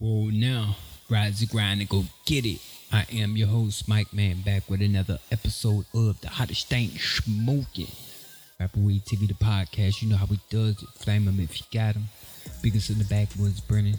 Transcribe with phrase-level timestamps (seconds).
[0.00, 0.76] Whoa, now,
[1.10, 2.60] rise the grind and go get it.
[2.92, 7.90] I am your host, Mike Man, back with another episode of the hottest thing smoking.
[8.60, 10.00] Rapper Weed TV, the podcast.
[10.00, 10.88] You know how we does it.
[10.94, 12.04] Flame them if you got them.
[12.62, 13.96] Biggest in the backwoods burning.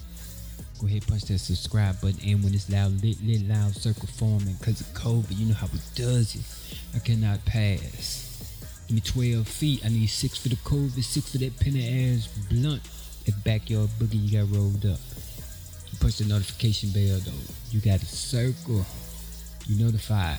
[0.80, 2.26] Go ahead, punch that subscribe button.
[2.26, 4.56] And when it's loud, lit, lit, loud, circle forming.
[4.56, 6.96] Cause of COVID, you know how we does it.
[6.96, 8.86] I cannot pass.
[8.88, 9.84] Give me 12 feet.
[9.84, 12.80] I need six for the COVID, six for that penny ass blunt.
[13.26, 14.98] That backyard boogie you got rolled up.
[16.00, 17.32] You push the notification bell though.
[17.70, 18.84] You got a circle.
[19.66, 20.38] You notified.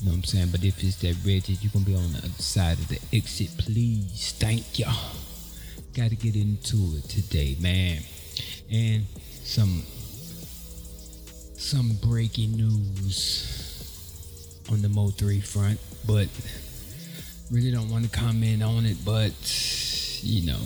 [0.00, 0.48] You know what I'm saying?
[0.50, 3.56] But if it's that red, you're gonna be on the other side of the exit.
[3.58, 4.92] Please, thank ya.
[5.94, 8.02] Gotta get into it today, man.
[8.70, 9.04] And
[9.42, 9.82] some
[11.56, 13.50] some breaking news
[14.70, 16.28] on the Mo 3 front, but
[17.50, 19.32] really don't want to comment on it, but
[20.22, 20.60] you know,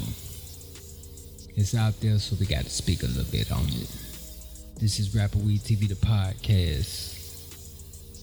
[1.59, 3.91] it's out there, so we got to speak a little bit on it.
[4.79, 7.17] This is Rapper Weed TV, the podcast,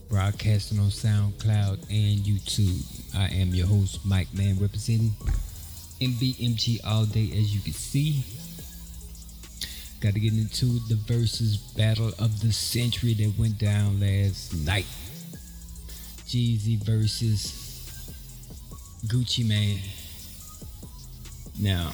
[0.08, 2.82] broadcasting on SoundCloud and YouTube.
[3.14, 5.12] I am your host, Mike Man, representing
[6.00, 8.24] MBMG all day, as you can see.
[10.00, 14.86] Got to get into the Verzuz battle of the century that went down last night.
[16.26, 17.52] Jeezy versus
[19.08, 19.82] Gucci Mane.
[21.60, 21.92] Now,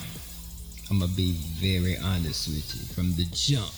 [0.91, 2.85] I'm gonna be very honest with you.
[2.93, 3.71] From the jump,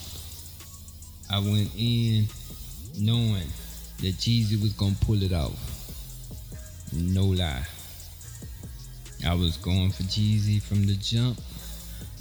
[1.29, 2.25] I went in
[2.97, 3.47] knowing
[3.99, 5.53] that Jeezy was gonna pull it off.
[6.91, 7.67] No lie.
[9.23, 11.39] I was going for Jeezy from the jump,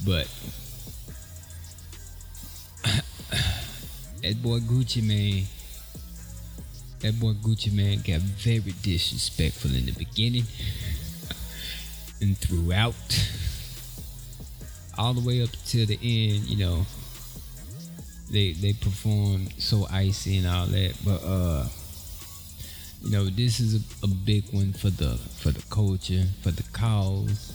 [0.05, 0.27] but
[4.21, 5.47] that boy Gucci Mane,
[6.99, 10.45] that boy Gucci Mane got very disrespectful in the beginning
[12.21, 12.93] and throughout,
[14.97, 16.45] all the way up to the end.
[16.45, 16.85] You know,
[18.31, 21.67] they they performed so icy and all that, but uh,
[23.01, 26.63] you know, this is a, a big one for the for the culture, for the
[26.71, 27.53] cause,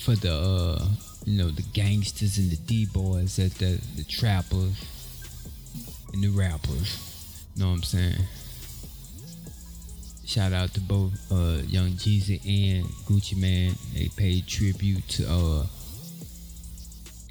[0.00, 0.84] for the uh,
[1.24, 4.84] you know the gangsters and the D boys, that the the trappers
[6.12, 7.44] and the rappers.
[7.54, 8.24] You know what I'm saying?
[10.24, 13.74] Shout out to both uh, Young Jeezy and Gucci Mane.
[13.92, 15.66] They paid tribute to uh,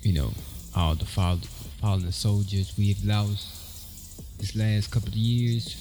[0.04, 0.32] you know
[0.76, 5.76] all the fallen, soldiers we have lost this last couple of years,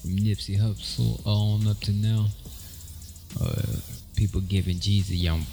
[0.00, 2.26] from Nipsey Hussle on up to now.
[3.40, 3.62] Uh,
[4.14, 5.44] people giving Jeezy young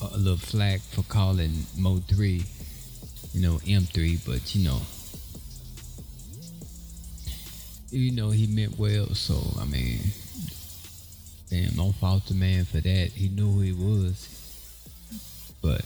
[0.00, 2.44] a little flack for calling Mo three,
[3.32, 4.80] you know M3, but you know
[7.90, 9.08] you know he meant well.
[9.14, 10.00] So I mean,
[11.50, 13.10] damn, don't fault the man for that.
[13.14, 14.28] He knew who he was,
[15.60, 15.84] but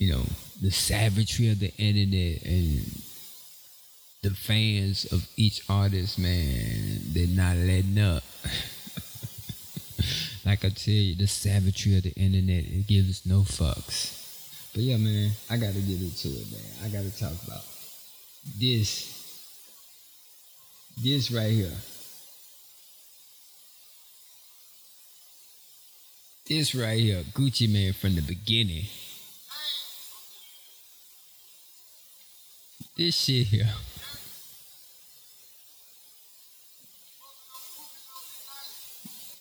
[0.00, 0.24] you know
[0.60, 3.02] the savagery of the internet and
[4.22, 8.22] the fans of each artist, man, they're not letting up.
[10.44, 14.18] like I tell you, the savagery of the internet, it gives no fucks.
[14.74, 16.60] But yeah, man, I gotta get into it, man.
[16.84, 17.64] I gotta talk about
[18.58, 19.16] this
[21.02, 21.72] this right here.
[26.46, 28.86] This right here, Gucci Mane from the beginning.
[33.00, 33.64] This shit here.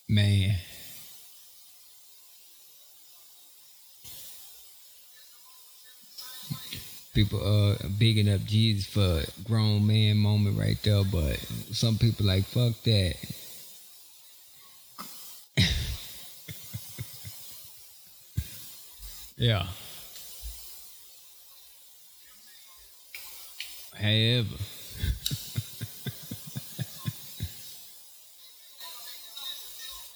[0.08, 0.56] Man.
[7.14, 11.38] people uh bigging up Jeezy for grown man moment right there, but
[11.74, 13.16] some people like fuck that.
[19.36, 19.66] yeah.
[24.00, 24.56] However.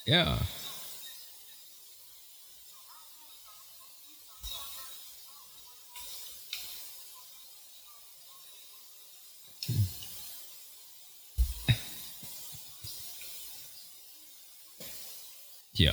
[0.08, 0.38] yeah.
[15.76, 15.92] Yeah.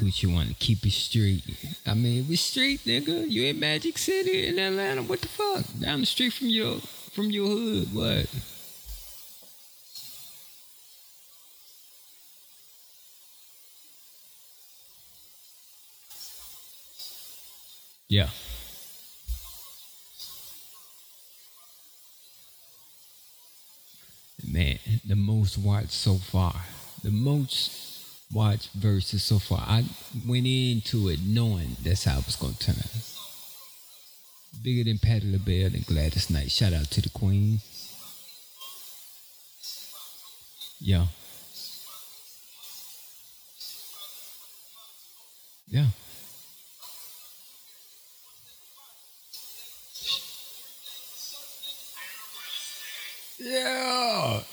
[0.00, 1.44] Gucci want to keep it street.
[1.86, 3.30] I mean, we street, nigga.
[3.30, 5.02] You in Magic City in Atlanta.
[5.02, 5.62] What the fuck?
[5.78, 6.78] Down the street from your
[7.12, 7.94] from your hood.
[7.94, 8.26] What?
[18.08, 18.30] Yeah.
[24.50, 26.54] Man, the most watched so far.
[27.04, 27.89] The most
[28.32, 29.60] watch Verzuz so far.
[29.66, 29.84] I
[30.26, 32.90] went into it knowing that's how it was gonna turn out.
[34.62, 36.50] Bigger than Patti LaBelle and Gladys Knight.
[36.50, 37.60] Shout out to the Queen.
[40.80, 41.06] Yeah.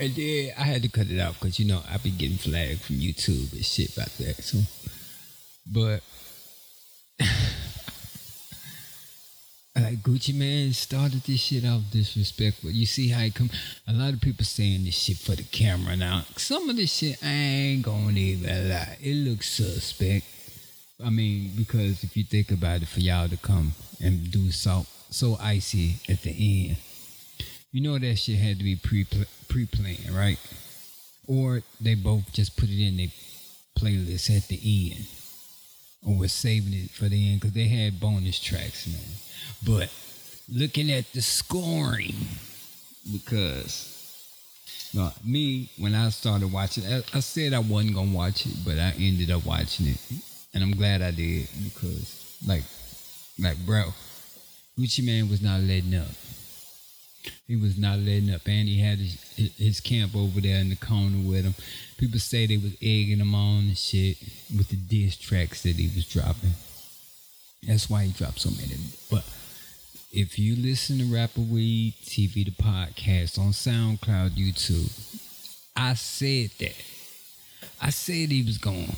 [0.08, 2.80] And then I had to cut it out because you know I be getting flagged
[2.82, 4.42] from YouTube and shit about that.
[4.42, 4.60] So,
[5.70, 6.02] but
[9.76, 12.72] like Gucci Mane started this shit off disrespectful.
[12.72, 13.50] You see how he come?
[13.86, 16.24] A lot of people saying this shit for the camera now.
[16.38, 18.98] Some of this shit I ain't gonna even lie.
[19.02, 20.26] It looks suspect.
[21.06, 24.86] I mean, because if you think about it, for y'all to come and do so
[25.10, 26.32] so icy at the
[26.70, 26.78] end
[27.72, 29.06] you know that shit had to be pre
[29.48, 30.40] pre planned, right?
[31.28, 33.08] Or they both just put it in their
[33.78, 35.06] playlist at the end,
[36.06, 39.02] or was saving it for the end because they had bonus tracks, man.
[39.66, 39.92] But
[40.50, 42.16] looking at the scoring,
[43.12, 43.94] because
[44.94, 48.80] no, me when I started watching, I, I said I wasn't gonna watch it, but
[48.80, 50.00] I ended up watching it,
[50.54, 52.64] and I'm glad I did because, like,
[53.38, 53.94] like bro,
[54.80, 56.08] Gucci Mane was not letting up
[57.48, 60.76] he was not letting up, and he had his, his camp over there in the
[60.76, 61.56] corner with him.
[61.98, 64.18] People say they was egging him on and shit
[64.56, 66.52] with the diss tracks that he was dropping.
[67.64, 68.76] That's why he dropped so many.
[69.10, 69.24] But
[70.12, 75.22] if you listen to Rapper Weed TV, the podcast on SoundCloud, YouTube,
[75.76, 76.76] I said that.
[77.82, 78.96] I said he was gone.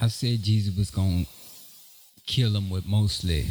[0.00, 1.26] I said Jeezy was to
[2.26, 3.46] kill him with mostly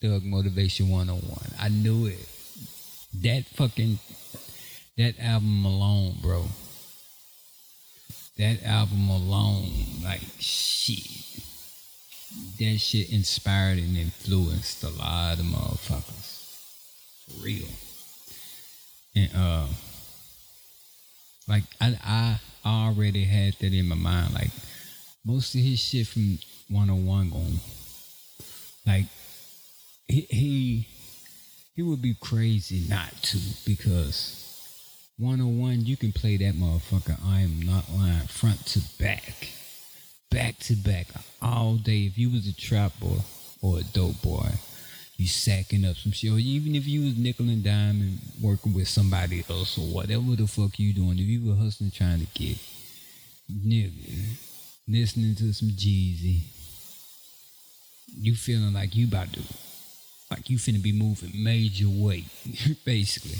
[0.00, 1.54] Thug Motivation 101.
[1.58, 2.28] I knew it.
[3.22, 3.98] That fucking
[4.96, 6.44] that album alone, bro.
[8.38, 9.70] That album alone,
[10.04, 11.42] like shit.
[12.58, 16.58] That shit inspired and influenced a lot of motherfuckers.
[17.28, 17.68] For real.
[19.14, 19.66] And uh
[21.48, 24.34] like I I already had that in my mind.
[24.34, 24.50] Like
[25.24, 26.38] most of his shit from
[26.68, 27.60] 101 going
[28.86, 29.06] like
[30.14, 30.86] he,
[31.74, 34.42] he would be crazy not to because
[35.18, 37.18] 101 you can play that motherfucker.
[37.24, 38.26] I am not lying.
[38.26, 39.48] Front to back.
[40.30, 41.08] Back to back
[41.40, 42.06] all day.
[42.06, 43.18] If you was a trap boy
[43.62, 44.50] or a dope boy
[45.16, 46.32] you sacking up some shit.
[46.32, 50.36] Or even if you was nickel and dime and working with somebody else or whatever
[50.36, 52.58] the fuck you doing if you were hustling trying to get
[53.50, 54.36] nigga
[54.88, 56.42] listening to some Jeezy
[58.18, 59.42] you feeling like you about to
[60.30, 62.26] like you finna be moving major weight,
[62.84, 63.38] basically.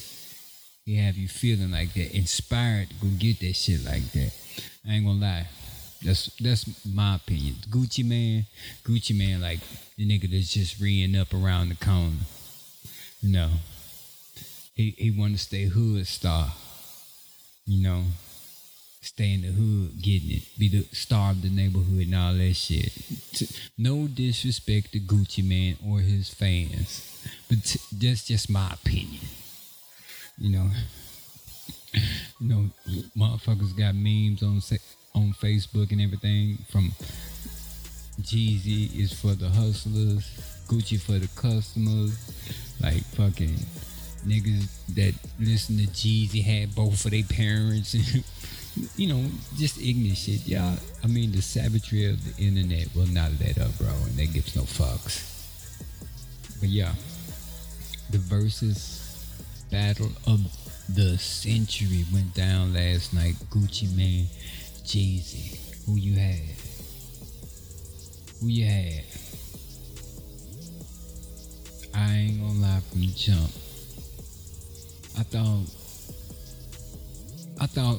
[0.84, 4.32] He have you feeling like that, inspired to go get that shit like that.
[4.88, 5.48] I ain't gonna lie.
[6.04, 7.56] That's that's my opinion.
[7.68, 8.46] Gucci Mane,
[8.84, 9.58] Gucci Mane, like
[9.96, 12.12] the nigga that's just reeing up around the corner.
[13.20, 13.50] You know,
[14.74, 16.52] he he want to stay hood star.
[17.66, 18.04] You know,
[19.06, 22.54] stay in the hood, getting it, be the star of the neighborhood and all that
[22.54, 22.92] shit.
[23.78, 29.22] No disrespect to Gucci Mane or his fans, but t- that's just my opinion.
[30.38, 30.70] You know,
[32.40, 32.70] you know,
[33.16, 34.60] motherfuckers got memes on
[35.14, 36.92] on Facebook and everything from
[38.20, 40.24] Jeezy is for the hustlers,
[40.68, 42.18] Gucci for the customers,
[42.82, 43.56] like fucking
[44.26, 48.24] niggas that listen to Jeezy had both of their parents and
[48.96, 49.24] you know,
[49.56, 50.46] just ignorant shit.
[50.46, 54.32] Yeah, I mean, the savagery of the internet will not let up, bro, and that
[54.32, 55.32] gives no fucks.
[56.60, 56.92] But yeah,
[58.10, 59.02] the Verzuz
[59.70, 60.40] battle of
[60.88, 63.34] the century went down last night.
[63.50, 64.26] Gucci Mane,
[64.84, 65.58] Jeezy.
[65.86, 66.40] Who you had?
[68.40, 69.04] Who you had?
[71.94, 73.50] I ain't gonna lie from the jump.
[75.18, 75.64] I thought
[77.58, 77.98] I thought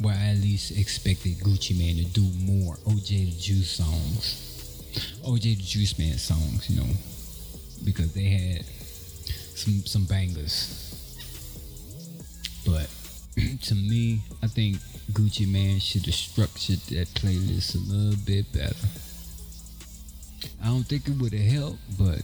[0.00, 4.82] where I at least expected Gucci Mane to do more OJ the Juice songs.
[5.24, 6.88] OJ the Juice Man songs, you know,
[7.84, 8.64] because they had
[9.56, 10.82] some some bangers.
[12.66, 12.88] But
[13.62, 14.76] to me, I think
[15.12, 18.88] Gucci Mane should have structured that playlist a little bit better.
[20.62, 22.22] I don't think it would have helped, but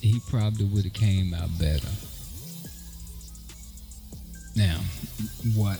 [0.00, 1.88] he probably would have came out better.
[4.56, 4.80] Now,
[5.54, 5.78] what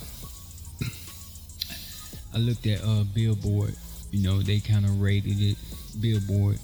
[2.35, 3.75] I looked at uh, Billboard.
[4.11, 5.57] You know, they kind of rated it.
[6.01, 6.59] Billboard,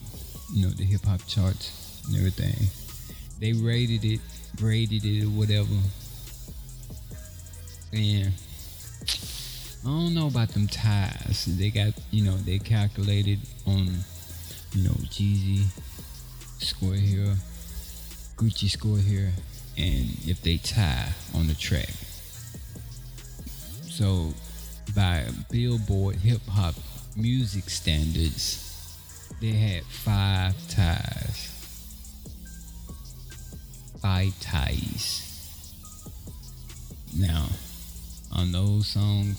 [0.53, 2.69] you know, the hip hop charts and everything.
[3.41, 4.21] They rated it,
[4.57, 5.75] graded it, or whatever.
[7.93, 8.33] And
[9.85, 11.45] I don't know about them ties.
[11.47, 13.87] They got, you know, they calculated on,
[14.73, 15.67] you know, Jeezy
[16.59, 17.37] score here,
[18.37, 19.33] Gucci score here,
[19.77, 21.91] and if they tie on the track.
[23.89, 24.33] So,
[24.97, 26.75] by Billboard hip hop
[27.15, 28.97] music standards,
[29.43, 31.53] they had five ties.
[34.01, 35.23] Five ties.
[37.15, 37.47] Now,
[38.33, 39.39] on those songs,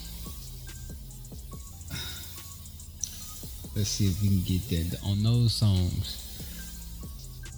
[3.76, 5.00] let's see if we can get that.
[5.04, 6.24] On those songs,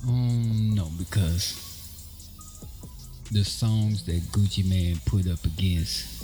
[0.07, 1.65] um, no, because
[3.33, 6.19] the songs that Gucci Mane put up against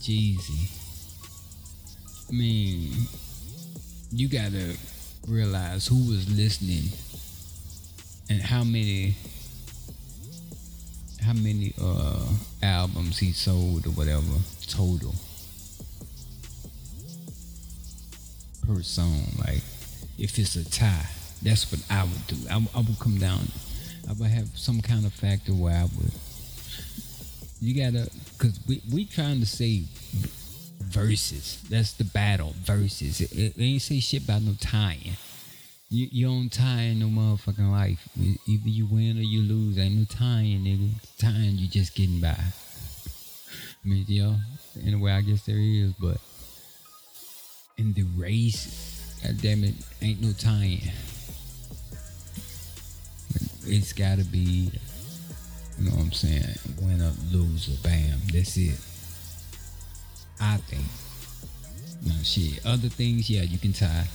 [0.00, 0.79] Jeezy,
[2.30, 2.92] I mean,
[4.12, 4.76] you gotta
[5.26, 6.84] realize who was listening
[8.28, 9.16] and how many
[11.24, 12.26] how many uh
[12.62, 15.12] albums he sold or whatever total
[18.66, 19.24] per song.
[19.38, 19.62] Like
[20.16, 21.06] if it's a tie
[21.42, 22.36] that's what i would do.
[22.48, 23.48] I, I would come down.
[24.08, 26.12] I would have some kind of factor where i would
[27.60, 28.08] you gotta
[28.38, 29.82] because we we trying to say
[30.90, 35.16] verses that's the battle verses it, it ain't say shit about no tying
[35.92, 38.08] you, you don't tie in no motherfucking life.
[38.16, 39.76] Either you win or you lose.
[39.76, 40.90] Ain't no tying, nigga.
[41.18, 42.28] Tying, you just getting by.
[42.28, 44.36] I mean, know,
[44.84, 46.18] in a way, I guess there is, but
[47.76, 50.82] in the race, God damn it, ain't no tying.
[53.64, 54.70] It's gotta be,
[55.78, 56.44] you know what I'm saying,
[56.82, 58.78] winner, loser, bam, that's it.
[60.40, 60.84] I think.
[62.06, 62.64] No shit.
[62.64, 64.06] Other things, yeah, you can tie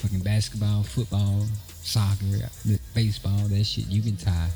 [0.00, 1.44] fucking basketball, football,
[1.82, 2.48] soccer,
[2.94, 4.48] baseball, that shit you can tie.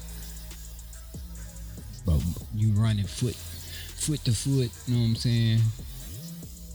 [2.06, 2.20] But
[2.54, 5.60] you running foot, foot to foot, you know what I'm saying?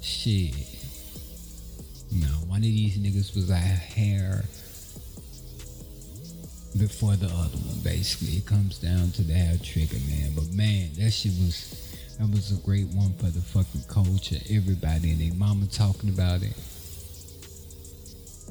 [0.02, 0.54] Shit.
[2.12, 4.44] No, one of these niggas was a hair
[6.78, 7.80] before the other one.
[7.84, 10.32] Basically, it comes down to the hair trigger, man.
[10.36, 11.89] But man, that shit was
[12.20, 14.38] that was a great one for the fucking culture.
[14.52, 16.54] Everybody and their mama talking about it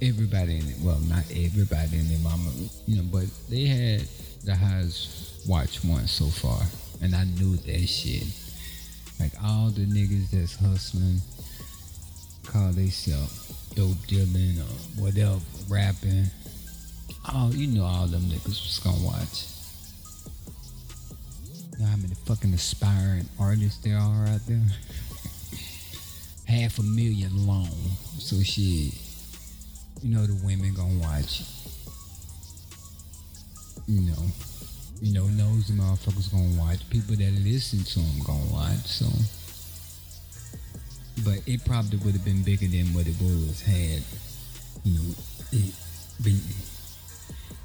[0.03, 0.77] everybody in it.
[0.83, 2.51] Well, not everybody in their mama,
[2.87, 4.03] you know, but they had
[4.45, 6.61] the highest watch one so far,
[7.03, 8.27] and I knew that shit.
[9.19, 11.19] Like all the niggas that's hustling,
[12.45, 16.27] call themselves dope dealing or whatever, rapping.
[17.33, 19.58] All you know, all them niggas was gonna watch.
[21.79, 24.61] Know how many fucking aspiring artists there are out there?
[26.47, 27.69] Half a million long.
[28.19, 28.95] So shit
[30.03, 31.43] you know the women gonna watch.
[33.87, 34.23] You know,
[35.01, 36.89] you know, knows the motherfuckers gonna watch.
[36.91, 38.87] People that listen to them gonna watch.
[38.87, 39.07] So,
[41.25, 44.03] but it probably would have been bigger than what it was had.
[44.85, 45.15] You know,
[45.53, 45.75] it
[46.23, 46.41] been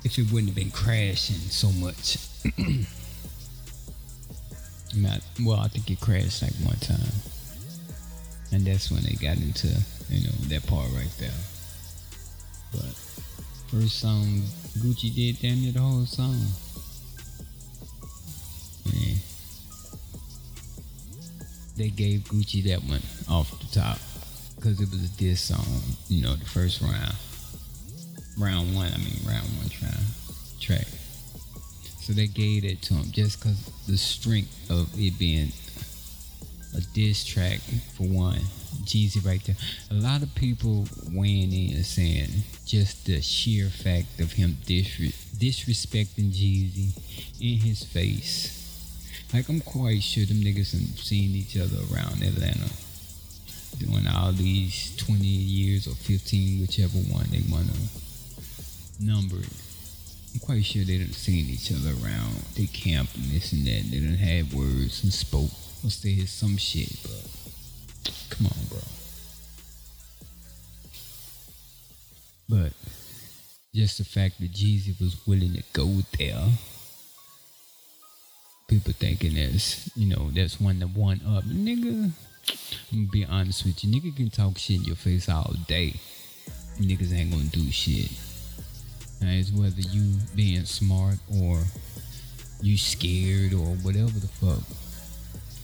[0.03, 2.17] if it wouldn't have been crashing so much.
[4.96, 7.14] Not well, I think it crashed like one time,
[8.52, 9.68] and that's when they got into
[10.10, 11.32] you know that part right there.
[12.72, 12.94] But
[13.72, 14.44] first song
[14.78, 16.38] Gucci did damn near the whole song.
[18.86, 19.18] Man.
[21.76, 23.98] They gave Gucci that one off the top
[24.56, 25.66] because it was a diss song,
[26.08, 27.16] you know, the first round.
[28.38, 29.94] Round one, I mean, round one track.
[30.60, 30.88] track.
[32.04, 35.54] So they gave it to him just because the strength of it being
[36.76, 37.60] a diss track
[37.96, 38.42] for one
[38.84, 39.56] Jeezy right there.
[39.90, 42.28] A lot of people weighing in and saying
[42.66, 46.92] just the sheer fact of him disre- disrespecting Jeezy
[47.40, 48.60] in his face.
[49.34, 52.70] Like I'm quite sure them niggas have seen each other around Atlanta
[53.80, 59.62] doing all these 20 years or 15, whichever one they want to number it.
[60.34, 62.44] I'm quite sure they done seen each other around.
[62.56, 63.92] They camp and this and that.
[63.92, 65.52] They done had words and spoke
[65.84, 67.34] or said some shit, but
[68.30, 68.80] Come on, bro.
[72.50, 72.74] But
[73.74, 76.48] just the fact that Jeezy was willing to go there,
[78.68, 81.44] people thinking that's, you know, that's one to one up.
[81.46, 82.12] Nigga,
[82.92, 83.94] I'm gonna be honest with you.
[83.94, 85.96] Nigga can talk shit in your face all day.
[86.80, 88.12] Niggas ain't gonna do shit.
[89.24, 91.63] Now, it's whether you being smart or
[92.62, 94.60] you scared or whatever the fuck.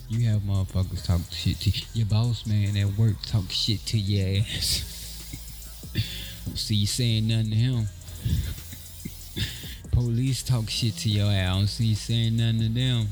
[0.07, 1.85] You have motherfuckers talk shit to you.
[1.93, 5.35] your boss man at work talk shit to your ass.
[6.55, 7.85] see you saying nothing to him.
[9.91, 11.71] Police talk shit to your ass.
[11.71, 13.07] See you saying nothing to them.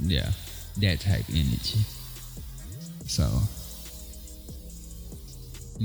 [0.00, 0.30] Yeah,
[0.78, 1.80] that type energy.
[3.06, 3.28] So,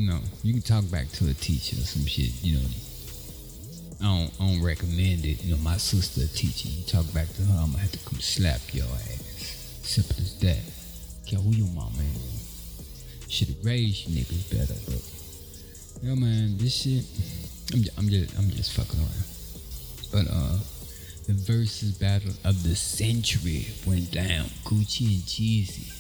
[0.06, 2.68] know, you can talk back to a teacher or some shit, you know.
[4.00, 5.44] I don't, I don't recommend it.
[5.44, 6.70] You know, my sister a teacher.
[6.70, 9.80] You talk back to her, I'm gonna have to come slap your ass.
[9.82, 10.62] Simple as that.
[11.26, 13.26] Care who your mama is.
[13.28, 15.02] Should have raised you niggas better, but
[16.04, 17.06] yo man, this shit.
[17.74, 19.28] I'm just, I'm just, I'm just fucking around.
[20.12, 20.58] But uh,
[21.28, 24.46] the Verzuz battle of the century went down.
[24.64, 25.97] Gucci and Jeezy.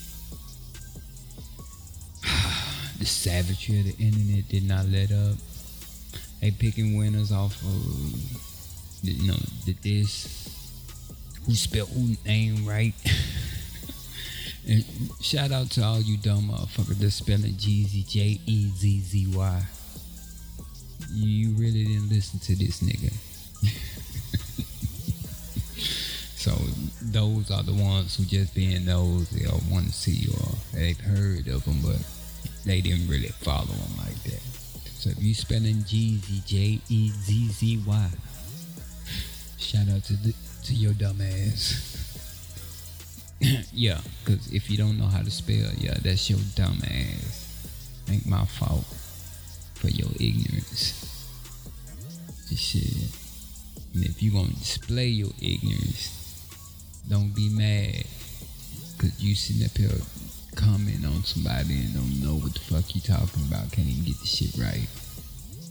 [3.00, 5.38] The savagery of the internet did not let up.
[6.42, 8.38] They picking winners off of
[9.04, 10.54] you know the this
[11.46, 12.94] who spelled who name right.
[14.68, 14.84] and
[15.22, 19.62] shout out to all you dumb motherfuckers that spelling Jeezy J E Z Z Y.
[21.14, 23.14] You really didn't listen to this nigga.
[26.36, 26.52] so
[27.02, 31.00] those are the ones who just being nosy or want to see you or they've
[31.00, 32.06] heard of them, but
[32.68, 34.42] they didn't really follow him like that.
[35.00, 38.10] So if you spelling Jeezy, J E Z Z Y,
[39.58, 40.34] shout out to the,
[40.64, 41.94] to your dumb ass.
[43.74, 47.70] yeah, because if you don't know how to spell, yeah, that's your dumb ass.
[48.10, 48.86] Ain't my fault
[49.76, 51.04] for your ignorance.
[52.56, 53.12] Shit.
[53.94, 56.48] And if you gonna display your ignorance,
[57.08, 58.04] don't be mad.
[58.98, 59.90] Cause you sitting up here
[60.58, 64.20] comment on somebody and don't know what the fuck you talking about, can't even get
[64.20, 64.88] the shit right.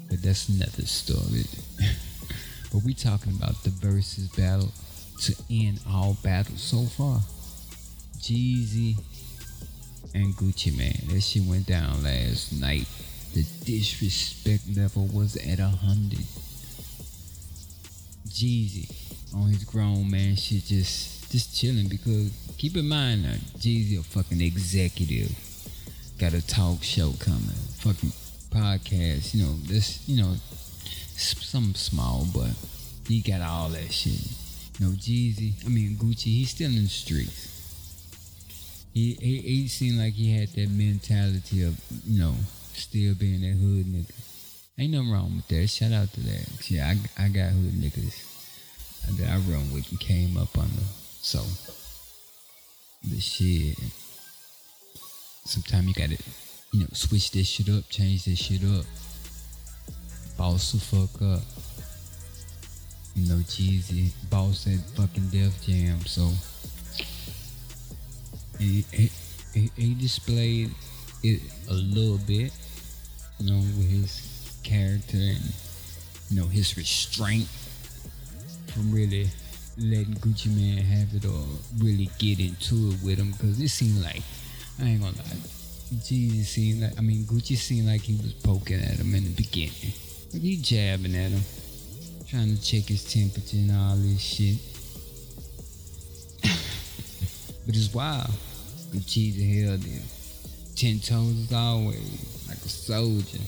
[0.08, 1.44] But that's another story.
[2.72, 4.72] but we talking about the Verzuz battle
[5.22, 7.20] to end all battles so far.
[8.18, 8.96] Jeezy
[10.14, 11.08] and Gucci Mane.
[11.08, 12.86] That shit went down last night.
[13.34, 16.24] The disrespect level was at a hundred.
[18.28, 19.05] Jeezy
[19.36, 24.02] on his grown man shit just just chilling because keep in mind that Jeezy a
[24.02, 25.34] fucking executive.
[26.18, 27.60] Got a talk show coming.
[27.80, 28.12] Fucking
[28.50, 30.34] podcast, you know, this you know
[31.16, 32.50] some small, but
[33.06, 34.20] he got all that shit.
[34.78, 37.52] You know, Jeezy, I mean Gucci, he's still in the streets.
[38.94, 42.34] He, he he seemed like he had that mentality of, you know,
[42.72, 44.12] still being that hood nigga.
[44.78, 45.68] Ain't nothing wrong with that.
[45.68, 46.70] Shout out to that.
[46.70, 48.35] Yeah, I, I got hood niggas
[49.12, 50.82] that I run with and came up under.
[51.22, 51.42] So,
[53.04, 53.78] the shit.
[55.44, 56.18] Sometimes you gotta,
[56.72, 58.84] you know, switch this shit up, change this shit up.
[60.36, 61.42] Boss the fuck up.
[63.14, 66.00] You know, Jeezy, boss that fucking Def Jam.
[66.04, 66.30] So,
[68.58, 70.70] he, he, he displayed
[71.22, 72.52] it a little bit,
[73.38, 75.52] you know, with his character and,
[76.28, 77.48] you know, his restraint
[78.76, 79.26] from really
[79.78, 81.44] letting Gucci Mane have it or
[81.78, 84.22] really get into it with him because it seemed like,
[84.80, 85.40] I ain't gonna lie,
[85.94, 89.30] Jeezy seemed like, I mean, Gucci seemed like he was poking at him in the
[89.30, 89.92] beginning.
[90.30, 91.40] He jabbing at him,
[92.28, 94.58] trying to check his temperature and all this shit.
[97.66, 98.30] but it's wild.
[98.92, 100.02] Gucci held him.
[100.76, 103.38] Ten toes as always, like a soldier.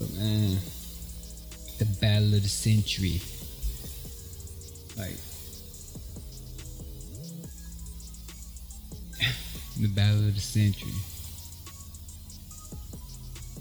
[0.00, 0.58] But man,
[1.78, 3.20] the battle of the century.
[5.00, 5.16] Like
[9.80, 10.92] the battle of the century.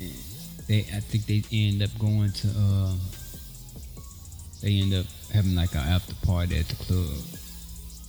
[0.01, 0.13] And
[0.67, 2.93] they I think they end up going to uh
[4.61, 7.07] they end up having like an after party at the club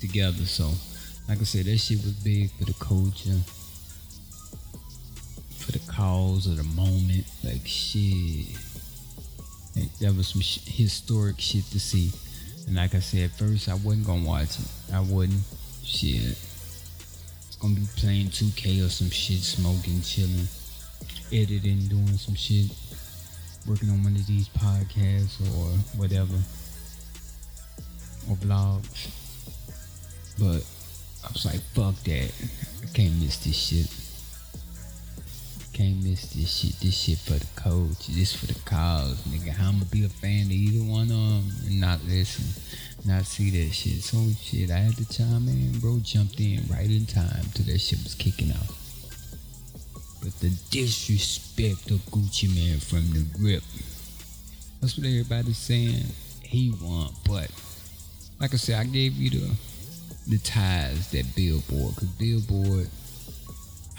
[0.01, 0.45] together.
[0.45, 0.71] So
[1.29, 3.39] like I said, that shit was big for the culture,
[5.59, 7.25] for the cause of the moment.
[7.45, 8.49] Like shit,
[9.77, 12.11] like, that was some sh- historic shit to see.
[12.67, 14.67] And like I said, first I wasn't gonna watch it.
[14.93, 15.43] I wouldn't.
[15.85, 20.47] Shit, it's gonna be playing 2K or some shit, smoking, chilling,
[21.33, 22.71] editing, doing some shit,
[23.67, 26.37] working on one of these podcasts or whatever,
[28.29, 29.11] or vlogs.
[30.39, 30.65] But
[31.27, 32.33] I was like, fuck that.
[32.83, 34.00] I can't miss this shit.
[35.81, 36.79] Can't miss this shit.
[36.81, 38.09] This shit for the coach.
[38.09, 39.59] This for the cause, nigga.
[39.59, 42.45] I'ma be a fan of either one of them and not listen,
[43.07, 44.03] not see that shit.
[44.03, 45.99] So shit, I had to chime in, bro.
[46.03, 48.77] Jumped in right in time till that shit was kicking off.
[50.23, 53.63] But the disrespect of Gucci Mane from the rip.
[54.83, 56.05] That's what everybody's saying.
[56.43, 57.51] He won, but
[58.39, 59.51] like I said, I gave you the
[60.29, 62.91] the ties that Billboard, because Billboard,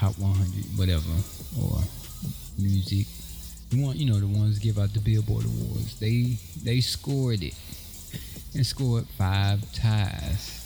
[0.01, 1.13] Hot 100, whatever,
[1.61, 1.77] or
[2.57, 3.05] music,
[3.69, 5.99] You want, you know the ones give out the Billboard awards.
[5.99, 7.53] They they scored it
[8.55, 10.57] and scored five ties.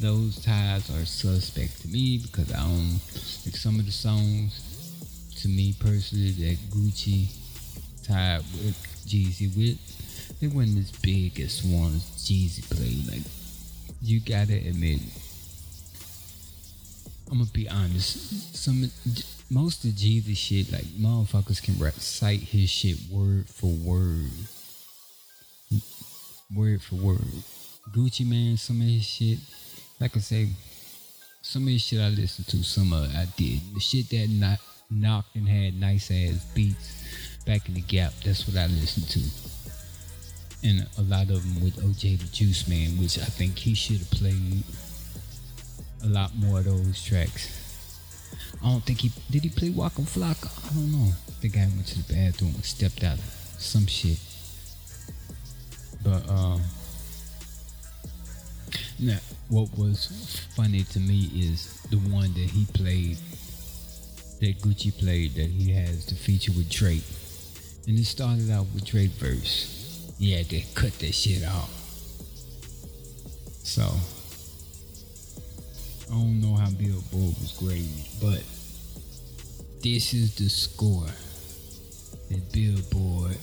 [0.00, 3.00] those ties are suspect to me because I don't
[3.44, 4.56] like some of the songs.
[5.42, 7.26] To me personally, that Gucci
[8.02, 13.12] tied with Jeezy with, they weren't as big as ones Jeezy played.
[13.12, 13.30] Like
[14.00, 15.00] you gotta admit,
[17.30, 18.54] I'm gonna be honest.
[18.56, 18.90] Some
[19.50, 24.30] most of Jeezy's shit, like motherfuckers can recite his shit word for word,
[26.54, 27.42] word for word.
[27.92, 29.38] Gucci Mane, some of his shit,
[30.00, 30.48] like I say,
[31.42, 33.60] some of his shit I listened to, some of it I did.
[33.74, 34.58] The shit that not
[34.90, 37.04] knocked and had nice ass beats
[37.46, 39.20] back in the gap, that's what I listened to.
[40.66, 43.98] And a lot of them with OJ the Juice Man, which I think he should
[43.98, 44.64] have played
[46.04, 47.60] a lot more of those tracks.
[48.62, 50.50] I don't think he did he play Waka Flocka?
[50.64, 51.12] I don't know.
[51.40, 53.18] The guy went to the bathroom and stepped out
[53.58, 54.18] some shit.
[56.02, 56.58] But uh
[58.98, 63.18] now what was funny to me is the one that he played
[64.40, 67.04] that Gucci played that he has the feature with Drake.
[67.86, 69.80] And it started out with Drake verse.
[70.20, 71.70] Had to cut that shit off.
[73.62, 73.82] So
[76.14, 77.88] I don't know how Billboard was graded,
[78.20, 78.40] but
[79.82, 81.08] this is the score
[82.30, 83.36] that Billboard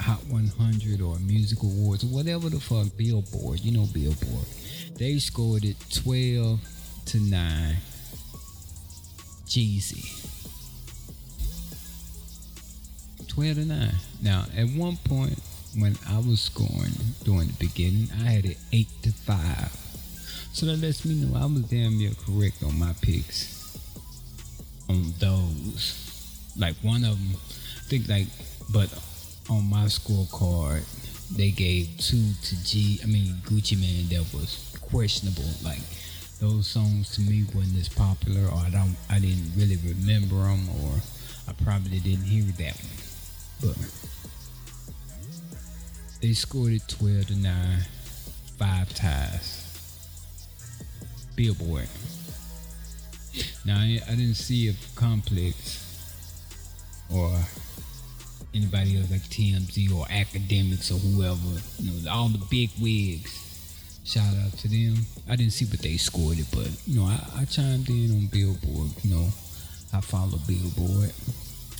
[0.00, 4.46] Hot 100 or Music Awards or whatever the fuck Billboard, you know Billboard.
[4.96, 6.58] They scored it 12
[7.04, 7.76] to 9.
[9.44, 10.26] Jeezy.
[13.28, 13.90] 12 to 9.
[14.22, 15.38] Now, at one point
[15.78, 19.81] when I was scoring during the beginning, I had it 8 to 5.
[20.52, 23.76] So that lets me know I was damn near correct on my picks
[24.88, 26.52] on those.
[26.56, 28.26] Like one of them, I think like,
[28.72, 28.92] but
[29.50, 30.84] on my scorecard,
[31.36, 33.00] they gave two to G.
[33.02, 35.48] I mean Gucci Mane that was questionable.
[35.64, 35.80] Like
[36.38, 40.68] those songs to me wasn't as popular, or I don't, I didn't really remember them,
[40.84, 41.00] or
[41.48, 43.72] I probably didn't hear that one.
[43.72, 43.78] But
[46.20, 47.80] they scored it twelve to nine,
[48.58, 49.71] five ties.
[51.42, 51.88] Billboard.
[53.64, 55.80] Now I, I didn't see a complex
[57.12, 57.36] or
[58.54, 61.60] anybody else like TMZ or academics or whoever.
[61.80, 63.40] You know, all the big wigs.
[64.04, 65.04] Shout out to them.
[65.28, 68.26] I didn't see what they scored it, but you know, I, I chimed in on
[68.26, 68.90] Billboard.
[69.02, 69.26] You know,
[69.92, 71.12] I follow Billboard.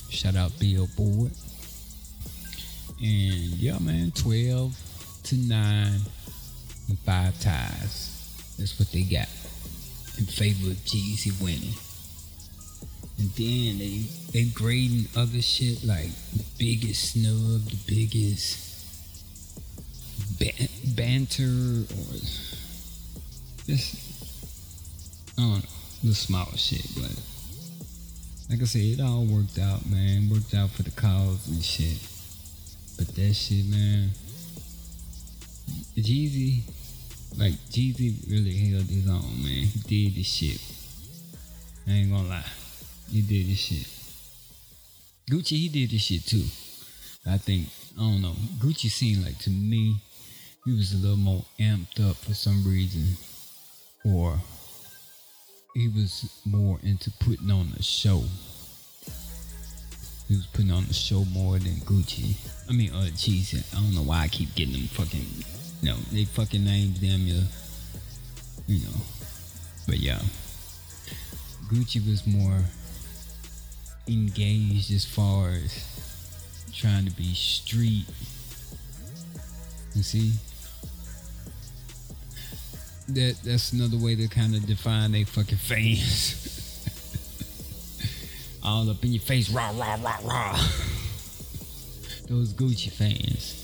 [0.09, 1.31] Shout out Billboard.
[2.99, 4.75] And yeah, man, twelve
[5.23, 6.01] to nine
[6.89, 8.55] and five ties.
[8.57, 9.29] That's what they got
[10.17, 11.73] in favor of Jeezy winning.
[13.19, 18.59] And then they they grading other shit like the biggest snub, the biggest
[20.39, 22.13] ban- banter, or
[23.65, 23.95] just
[25.37, 25.69] I don't know,
[26.03, 26.85] the small shit.
[26.95, 27.15] But
[28.49, 30.29] like I said, it all worked out, man.
[30.29, 31.97] Worked out for the cause and shit.
[32.97, 34.11] But that shit, man,
[35.97, 36.61] Jeezy
[37.37, 39.65] like Jeezy really held his own, man.
[39.65, 40.61] He did this shit.
[41.87, 42.45] I ain't gonna lie.
[43.11, 43.87] He did this shit.
[45.29, 46.43] Gucci, he did this shit too.
[47.25, 47.67] I think,
[47.97, 48.35] I don't know.
[48.59, 49.97] Gucci seemed like to me,
[50.65, 53.17] he was a little more amped up for some reason.
[54.05, 54.37] Or
[55.73, 58.23] he was more into putting on a show.
[60.27, 62.35] He was putting on the show more than Gucci.
[62.69, 63.63] I mean, uh, Jeezy.
[63.73, 65.52] I don't know why I keep getting them fucking
[65.83, 67.41] no, they fucking names them, you,
[68.67, 68.95] you know.
[69.85, 70.19] But yeah,
[71.67, 72.57] Gucci was more
[74.07, 78.05] engaged as far as trying to be street.
[79.93, 80.31] You see,
[83.09, 86.39] that that's another way to kind of define they fucking fans.
[88.63, 90.53] All up in your face, rah rah rah rah.
[92.29, 93.62] Those Gucci fans.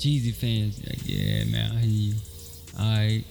[0.00, 2.14] Jeezy fans, like, yeah, man, I hear you.
[2.78, 3.22] I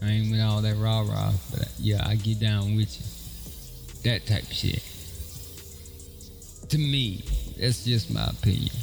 [0.00, 4.10] ain't with all that rah rah, but yeah, I get down with you.
[4.10, 4.80] That type shit.
[6.68, 7.24] To me,
[7.58, 8.76] that's just my opinion.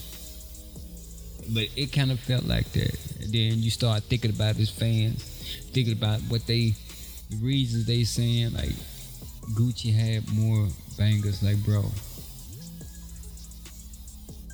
[1.54, 3.00] But it kind of felt like that.
[3.22, 5.24] And then you start thinking about his fans,
[5.72, 6.74] thinking about what they,
[7.30, 8.76] the reasons they saying, like,
[9.54, 10.68] Gucci had more
[10.98, 11.86] bangers, like, bro,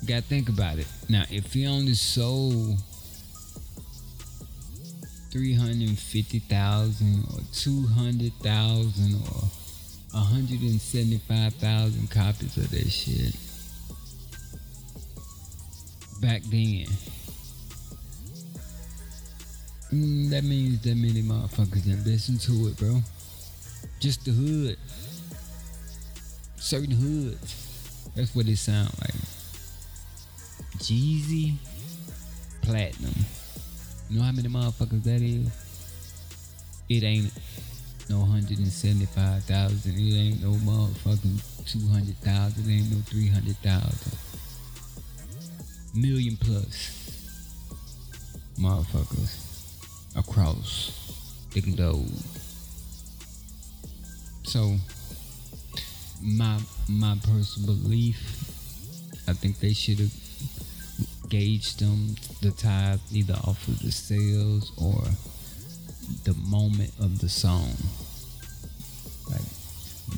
[0.08, 0.86] gotta think about it.
[1.08, 2.78] Now, if he only sold
[5.30, 9.50] 350,000 or 200,000 or
[10.12, 13.36] 175,000 copies of that shit
[16.22, 16.86] back then,
[19.92, 23.00] Mm, that means that many motherfuckers didn't listen to it, bro.
[24.00, 24.76] Just the hood.
[26.56, 28.10] Certain hoods.
[28.14, 29.17] That's what it sound like.
[30.78, 31.54] Jeezy
[32.62, 33.14] Platinum.
[34.08, 35.48] You know how many motherfuckers that is?
[36.88, 37.32] It ain't
[38.08, 39.92] no 175,000.
[39.92, 42.64] It ain't no motherfucking 200,000.
[42.64, 44.18] It ain't no 300,000.
[45.94, 46.94] Million plus
[48.58, 52.08] motherfuckers across the globe.
[54.44, 54.76] So
[56.22, 58.18] my my personal belief,
[59.28, 60.27] I think they should have
[61.28, 65.04] gauged them the tithe either off of the sales or
[66.24, 67.72] the moment of the song.
[69.30, 69.42] Like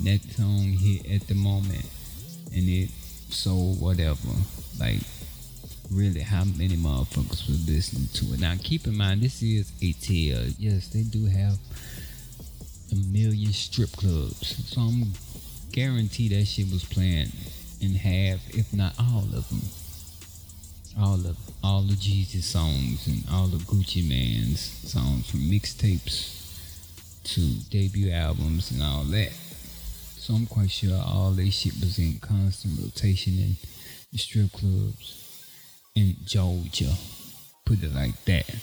[0.03, 1.85] that song hit at the moment
[2.53, 2.89] and it
[3.29, 4.29] sold whatever.
[4.79, 4.99] Like
[5.91, 8.39] really how many motherfuckers were listening to it.
[8.39, 10.55] Now keep in mind this is ATL.
[10.57, 11.57] Yes, they do have
[12.91, 14.69] a million strip clubs.
[14.73, 15.13] So I'm
[15.71, 17.31] guarantee that shit was playing
[17.79, 19.61] in half, if not all of them.
[20.99, 26.37] All of all the Jeezy's songs and all the Gucci Mane's songs from mixtapes
[27.23, 29.31] to debut albums and all that.
[30.17, 33.55] So I'm quite sure all this shit was in constant rotation in
[34.11, 35.45] the strip clubs
[35.95, 36.93] in Georgia.
[37.65, 38.53] Put it like that.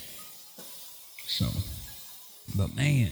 [1.27, 1.47] So,
[2.55, 3.11] but man,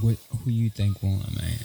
[0.00, 1.58] what who you think won, man?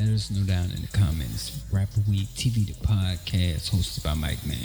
[0.00, 1.60] Let us know down in the comments.
[1.70, 4.56] Rapper Weed TV, the podcast hosted by Mike Man.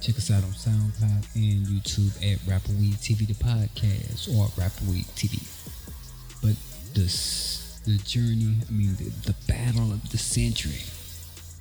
[0.00, 4.84] Check us out on SoundCloud and YouTube at Rapper Weed TV, the podcast, or Rapper
[4.88, 5.42] Weed TV.
[6.40, 6.54] But
[6.94, 7.10] the
[7.90, 10.84] the journey, I mean, the, the battle of the century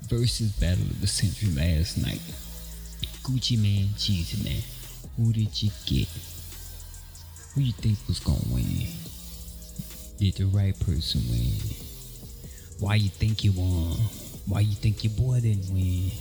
[0.07, 2.21] versus battle of the century last night.
[3.23, 4.61] Gucci Man, Jeezy Man.
[5.17, 6.07] Who did you get?
[7.55, 8.85] Who you think was gonna win?
[10.19, 11.86] Did the right person win?
[12.79, 13.97] Why you think you won?
[14.45, 16.11] Why you think your boy didn't win?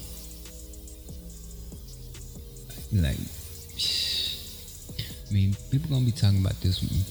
[2.92, 3.18] Like,
[5.28, 7.04] I mean, people gonna be talking about this one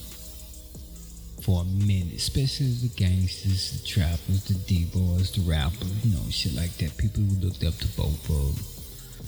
[1.46, 6.52] for a minute, especially the gangsters, the trappers, the D-boys, the rappers, you know, shit
[6.54, 6.96] like that.
[6.96, 8.64] People who looked up to both of them.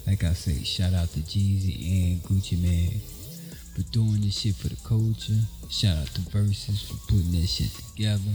[0.04, 3.00] Like I say, shout out to Jeezy and Gucci Mane
[3.72, 5.38] for doing this shit for the culture.
[5.70, 8.34] Shout out to Verzuz for putting that shit together.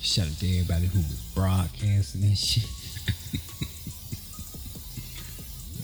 [0.00, 2.64] Shout out to everybody who was broadcasting that shit.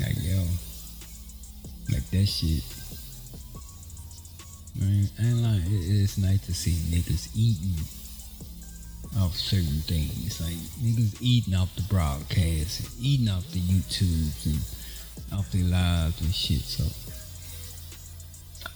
[0.01, 0.45] like yo,
[1.91, 2.65] like that shit
[4.79, 5.61] Man, I ain't lying.
[5.67, 7.79] It, it's nice to see niggas eating
[9.21, 10.41] off certain things.
[10.41, 16.35] Like niggas eating off the broadcast, eating off the YouTubes and off their lives and
[16.35, 16.61] shit.
[16.61, 16.85] So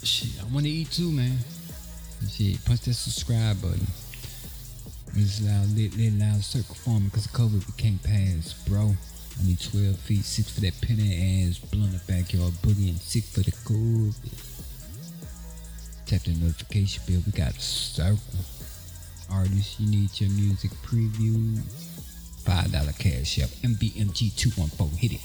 [0.02, 1.38] shit, I wanna eat too, man.
[2.30, 3.86] Shit, punch that subscribe button.
[5.18, 8.94] It's loud, uh, lit, lit, loud circle forming because COVID became past, bro.
[9.40, 13.30] I need 12 feet, 6 for that penny ass, blunt a backyard boogie, and 6
[13.32, 14.14] for the COVID.
[16.04, 17.22] Tap the notification bell.
[17.24, 18.20] We got a circle.
[19.32, 21.60] Artists, you need your music preview.
[22.44, 23.48] $5 Cash App.
[23.64, 24.96] MBMG214.
[24.98, 25.20] Hit it.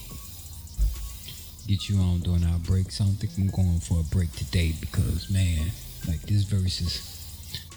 [1.67, 3.01] Get you on during our breaks.
[3.01, 5.69] I don't think I'm going for a break today because, man,
[6.07, 7.20] like this Verzuz.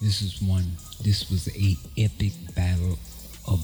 [0.01, 0.77] This is one.
[1.03, 2.99] This was a epic battle
[3.49, 3.61] of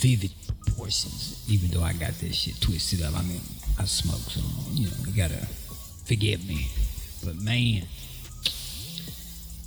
[0.00, 0.32] vivid
[0.66, 1.44] proportions.
[1.48, 3.14] Even though I got this shit twisted up.
[3.16, 3.40] I mean,
[3.78, 4.40] I smoke, so
[4.72, 5.46] you know, you gotta
[6.04, 6.68] forgive me.
[7.24, 7.86] But man,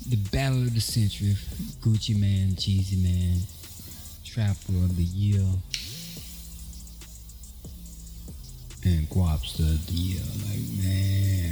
[0.08, 1.36] the battle of the century,
[1.82, 3.42] Gucci Man, Jeezy Man,
[4.24, 5.42] Trapper of the Year,
[8.84, 10.22] and Guapster of the Year.
[10.48, 11.45] Like, man.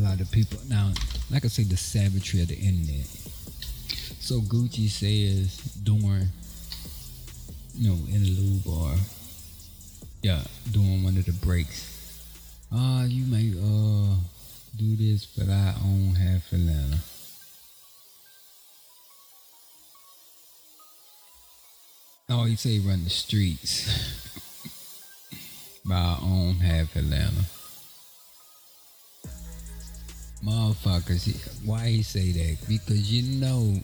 [0.00, 0.92] A lot of people now,
[1.30, 3.04] like I say, the savagery of the internet.
[4.18, 6.28] So Gucci says during,
[7.74, 8.94] you know, in a lube or
[10.22, 11.86] yeah, doing one of the breaks.
[12.72, 14.14] Ah, uh, you may uh
[14.78, 17.00] do this, but I own half Atlanta.
[22.30, 23.84] Oh, he say run the streets.
[25.84, 27.44] but I own half Atlanta.
[30.44, 32.58] Motherfuckers, why he say that?
[32.66, 33.76] Because you know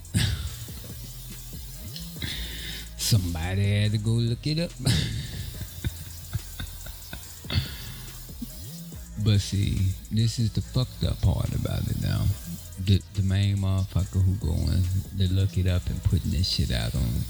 [2.97, 4.71] somebody had to go look it up.
[9.25, 12.25] But see, this is the fucked up part about it now.
[12.79, 14.85] The the main motherfucker who going
[15.19, 17.25] to look it up and putting this shit out on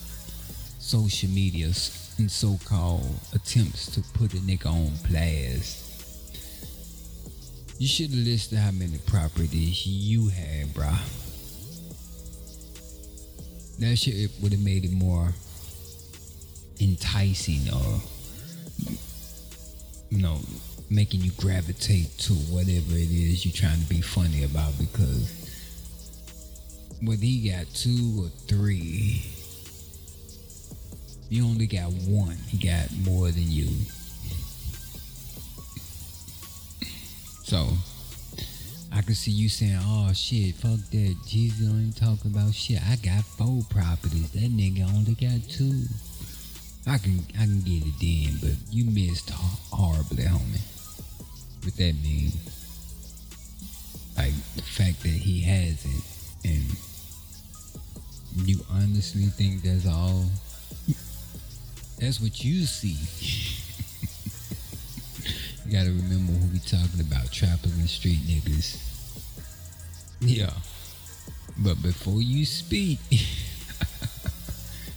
[0.79, 1.73] social media
[2.19, 5.86] and so-called attempts to put a nigga on blast.
[7.79, 10.99] You should have listed how many properties you had, bruh.
[13.79, 15.35] That shit would have made it more
[16.81, 18.01] enticing or
[20.11, 20.39] you know
[20.91, 25.33] making you gravitate to whatever it is you're trying to be funny about because
[27.03, 29.25] whether he got two or three
[31.31, 33.69] you only got one he got more than you
[37.47, 37.69] so
[38.93, 41.17] I can see you saying, "Oh shit, fuck that.
[41.27, 42.83] Jeezy ain't talking about shit.
[42.83, 44.33] I got four properties.
[44.33, 45.85] That nigga only got two.
[46.89, 50.61] I can I can get it then, but you missed horribly, homie.
[51.63, 52.33] What that mean?
[54.17, 56.67] Like the fact that he has it, and
[58.49, 60.25] you honestly think that's all?
[62.01, 63.53] That's what you see.
[65.67, 68.79] you gotta remember who we talking about, trappers and street niggas.
[70.21, 70.53] Yeah.
[71.59, 72.99] But before you speak,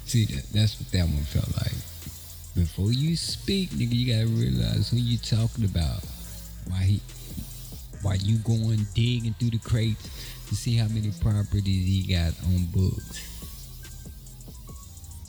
[0.05, 1.73] see that that's what that one felt like.
[2.55, 6.03] Before you speak, nigga, you gotta realize who you talking about.
[6.67, 7.01] Why he
[8.01, 10.09] why you going digging through the crates
[10.47, 13.25] to see how many properties he got on books.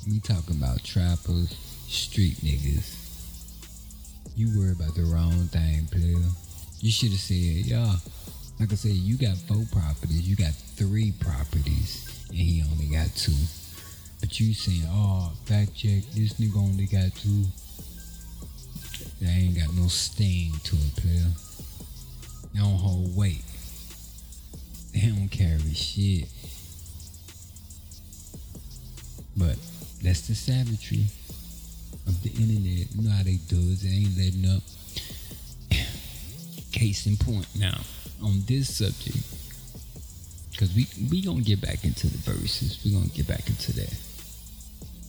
[0.07, 1.57] We talking about trappers,
[1.88, 3.10] street niggas.
[4.40, 6.16] You worry about the wrong thing, player.
[6.81, 7.92] You should have said, yeah,
[8.59, 13.14] like I said, you got four properties, you got three properties, and he only got
[13.14, 13.37] two.
[14.18, 17.44] But you saying, oh, fact check, this nigga only got two.
[19.20, 21.31] That ain't got no sting to it, player.
[22.55, 23.44] They don't hold weight.
[24.94, 26.31] They don't carry shit.
[29.37, 29.59] But
[30.03, 31.09] that's the savagery
[32.11, 32.90] of the internet.
[32.94, 33.79] You know how they do it.
[33.81, 34.62] They ain't letting up.
[36.73, 37.79] Case in point now
[38.23, 39.18] on this subject
[40.51, 42.85] because we we gonna get back into the Verzuz.
[42.85, 43.94] We gonna get back into that.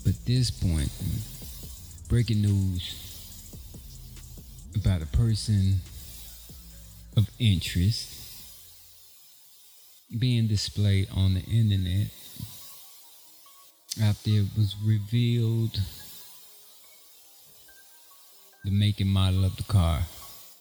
[0.06, 0.92] But this point,
[2.08, 2.96] breaking news
[4.76, 5.82] about a person
[7.18, 8.18] of interest
[10.18, 12.08] being displayed on the internet
[14.02, 15.80] after it was revealed
[18.64, 20.02] the make and model of the car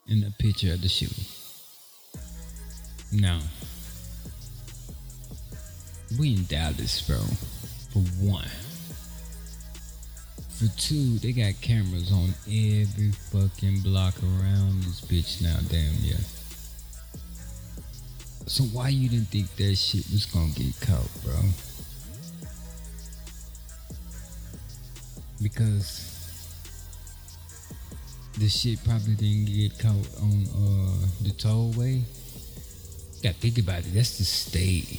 [0.08, 1.08] and the picture of the shoe.
[3.12, 3.40] No.
[6.18, 7.18] We in Dallas, bro.
[7.92, 8.48] For one.
[10.48, 16.16] For two, they got cameras on every fucking block around this bitch now, damn yeah.
[18.46, 21.34] So why you didn't think that shit was gonna get caught, bro?
[25.42, 26.09] Because
[28.38, 32.02] the shit probably didn't get caught on uh, the tollway
[33.22, 33.92] gotta think about it.
[33.94, 34.98] That's the state.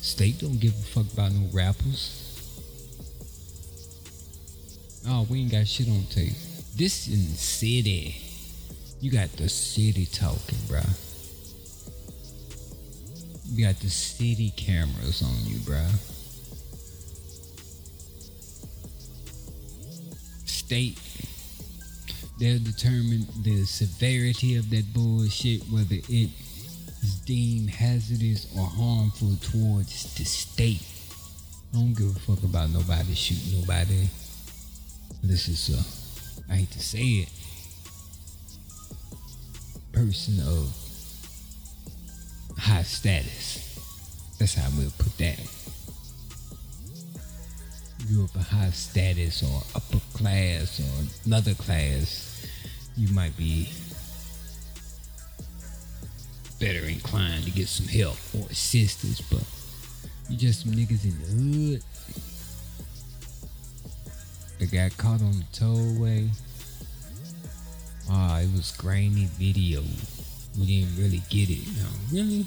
[0.00, 2.24] State don't give a fuck about no rappers.
[5.08, 6.34] Oh, we ain't got shit on tape.
[6.76, 8.16] This in the city.
[9.00, 10.80] You got the city talking, bro.
[13.50, 15.86] You got the city cameras on you, bro.
[20.44, 20.98] State.
[22.38, 26.30] They'll determine the severity of that bullshit, whether it
[27.02, 30.82] is deemed hazardous or harmful towards the state.
[31.74, 34.08] I don't give a fuck about nobody shooting nobody.
[35.22, 35.70] This is
[36.48, 37.28] a, I hate to say it,
[39.92, 40.72] person of
[42.56, 43.80] high status.
[44.38, 45.40] That's how we'll put that.
[48.10, 52.46] You're of a high status or upper class or another class,
[52.96, 53.68] you might be
[56.58, 59.42] better inclined to get some help or assistance, but
[60.30, 61.82] you just some niggas in the hood
[64.58, 66.28] that got caught on the tollway.
[68.10, 69.82] Ah, oh, it was grainy video.
[70.58, 71.66] We didn't really get it.
[71.76, 72.46] No, really.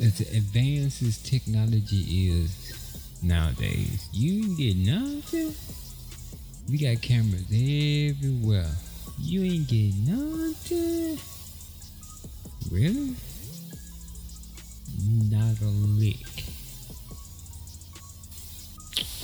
[0.00, 2.87] As advanced as technology is
[3.22, 5.54] nowadays, you ain't get nothing.
[6.70, 8.70] We got cameras everywhere.
[9.18, 11.18] You ain't get nothing.
[12.70, 13.14] Really?
[15.30, 16.26] Not a lick.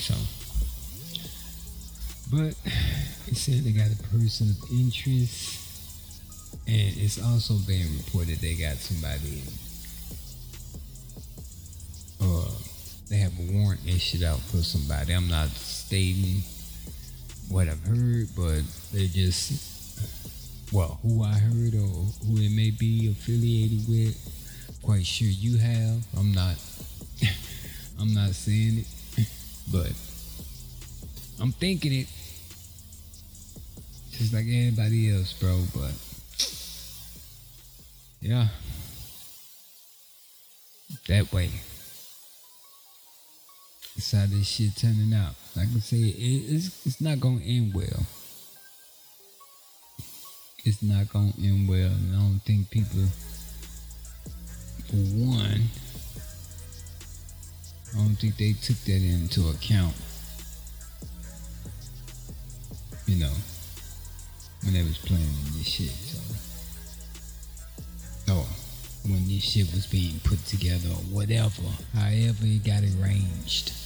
[0.01, 0.15] So,
[2.31, 2.55] but
[3.27, 5.61] it said they got a person of interest,
[6.67, 9.43] and it's also being reported they got somebody.
[13.25, 15.15] Have a warrant issued out for somebody.
[15.15, 16.43] I'm not stating
[17.49, 18.63] what I've heard, but
[18.93, 24.19] they just well, who I heard or who it may be affiliated with.
[24.83, 26.05] Quite sure you have.
[26.19, 26.57] I'm not.
[28.01, 29.27] I'm not saying it,
[29.73, 29.93] but
[31.41, 32.09] I'm thinking it.
[34.11, 35.63] Just like anybody else, bro.
[35.75, 35.95] But
[38.21, 38.49] yeah,
[41.09, 41.51] that way.
[43.95, 45.35] That's how this shit turning out.
[45.57, 48.07] Like I say, it, it's it's not gonna end well
[50.65, 51.91] it's not gonna end well.
[51.91, 53.05] And I don't think people,
[54.89, 55.69] for one,
[57.93, 59.95] I don't think they took that into account.
[63.07, 63.33] You know,
[64.63, 65.91] when they was planning this shit.
[65.91, 66.19] So,
[68.31, 68.49] oh,
[69.07, 73.84] when this shit was being put together or whatever, however it got arranged.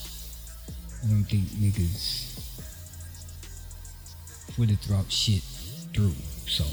[1.05, 2.37] I don't think niggas
[4.59, 5.43] would fully thought shit
[5.95, 6.15] through.
[6.47, 6.65] So,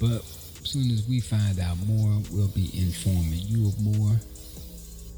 [0.00, 0.22] but
[0.62, 4.16] as soon as we find out more, we'll be informing you of more.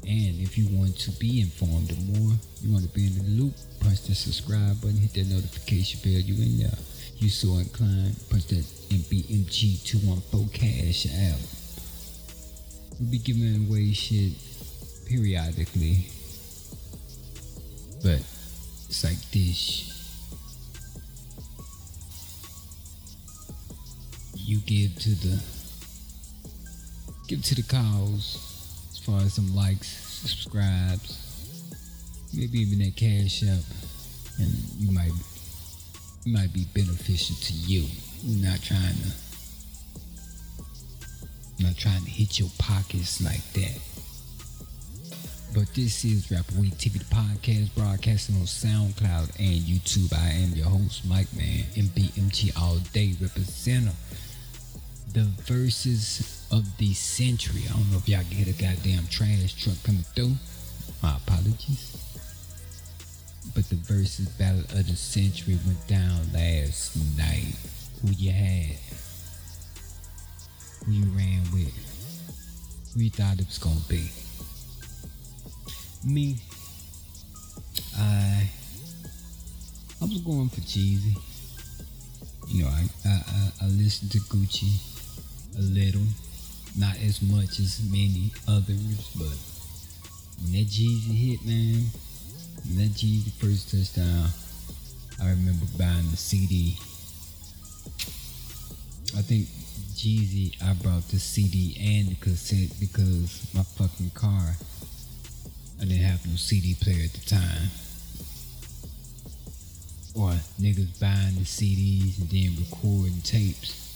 [0.07, 3.43] And if you want to be informed of more, you want to be in the
[3.43, 6.19] loop, punch the subscribe button, hit that notification bell.
[6.19, 6.77] You in there.
[7.17, 11.39] You so inclined, punch that MBMG214 Cash App.
[12.99, 14.31] We'll be giving away shit
[15.07, 16.07] periodically.
[18.03, 18.19] But
[18.87, 19.97] it's like this.
[24.47, 25.43] you give to the
[27.27, 31.19] give to the cause as far as some likes, subscribes,
[32.33, 33.65] maybe even that Cash App,
[34.39, 35.11] and you might
[36.23, 37.87] you might be beneficial to you.
[38.23, 39.11] You're not trying to
[41.65, 43.86] not trying to hit your pockets like that.
[45.57, 50.13] But this is Rapper Weed TV, the podcast broadcasting on SoundCloud and YouTube.
[50.13, 53.95] I am your host, Mic Man, MBMG all day representative
[55.13, 57.63] the Verzuz of the century.
[57.67, 60.35] I don't know if y'all can hear the goddamn trash truck coming through.
[61.01, 61.97] My apologies.
[63.55, 67.55] But the Verzuz battle of the century went down last night.
[68.03, 68.77] Who you had?
[70.85, 71.73] Who you ran with?
[72.93, 74.07] Who you thought it was gonna be?
[76.03, 76.37] Me.
[77.97, 78.49] I
[79.99, 81.17] I was going for Jeezy.
[82.47, 84.71] You know, I I, I, I listened to Gucci
[85.57, 86.05] a little,
[86.77, 89.35] not as much as many others, but
[90.43, 91.85] when that Jeezy hit, man,
[92.65, 94.29] when that Jeezy first touchdown,
[95.21, 96.77] I remember buying the CD.
[99.17, 99.47] I think
[99.95, 104.55] Jeezy, I brought the CD and the cassette because my fucking car,
[105.79, 107.69] I didn't have no CD player at the time.
[110.15, 113.87] Or niggas buying the CDs and then recording tapes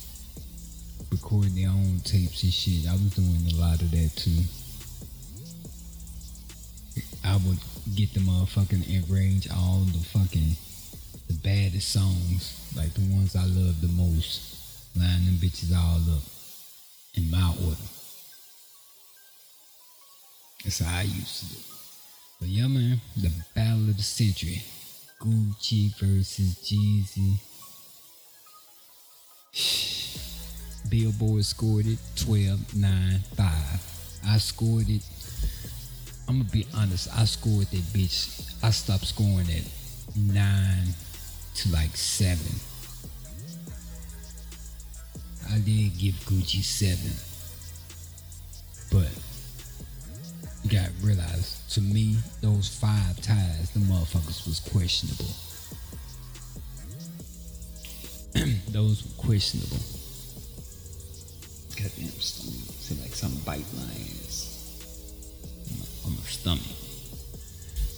[1.12, 2.90] recording their own tapes and shit.
[2.90, 4.44] I was doing a lot of that too.
[7.24, 7.60] I would
[7.96, 10.56] get the motherfucking and arrange all the fucking
[11.28, 16.24] the baddest songs, like the ones I love the most, line them bitches all up
[17.16, 18.01] in my order.
[20.64, 21.62] That's how I used to do.
[22.40, 24.62] But yeah, man, the battle of the century,
[25.20, 27.40] Gucci versus Jeezy.
[30.90, 33.48] Billboard scored it 12 9 5.
[34.28, 35.04] I scored it.
[36.28, 38.54] I'm gonna be honest, I scored that bitch.
[38.64, 39.66] I stopped scoring at
[40.16, 40.88] 9
[41.56, 42.38] to like 7.
[45.52, 46.98] I did give Gucci 7.
[48.92, 49.21] But
[50.72, 55.34] you gotta realize, to me, those five ties, the motherfuckers was questionable.
[58.72, 59.78] those were questionable
[61.82, 62.70] goddamn stomach.
[62.70, 63.94] I feel like something bite my
[64.24, 64.48] ass
[66.06, 66.64] on my stomach.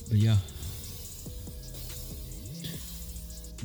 [0.09, 0.37] But yeah,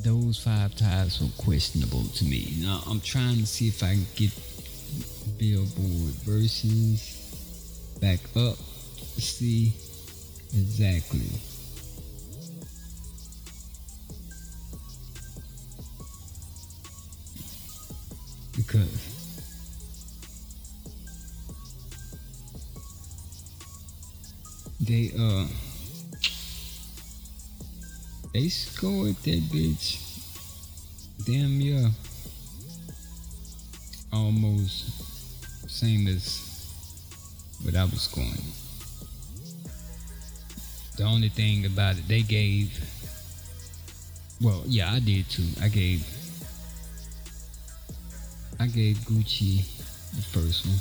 [0.00, 2.54] those five ties were questionable to me.
[2.60, 4.32] Now I'm trying to see if I can get
[5.38, 7.14] Billboard Verzuz
[8.00, 8.58] back up.
[9.18, 9.72] See
[10.54, 11.26] exactly.
[18.56, 19.18] Because
[24.80, 25.46] they uh
[28.32, 29.98] they scored that bitch
[31.24, 31.90] damn near
[34.12, 36.40] almost same as
[37.62, 38.67] what I was scoring.
[40.98, 42.76] The only thing about it, they gave.
[44.40, 45.46] Well, yeah, I did too.
[45.62, 46.04] I gave.
[48.58, 49.62] I gave Gucci
[50.16, 50.80] the first one,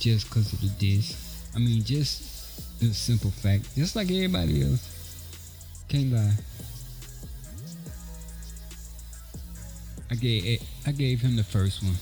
[0.00, 1.14] just because of the diss.
[1.54, 5.24] I mean, just the simple fact, just like everybody else,
[5.86, 6.32] came by.
[10.10, 11.94] I gave I gave him the first one.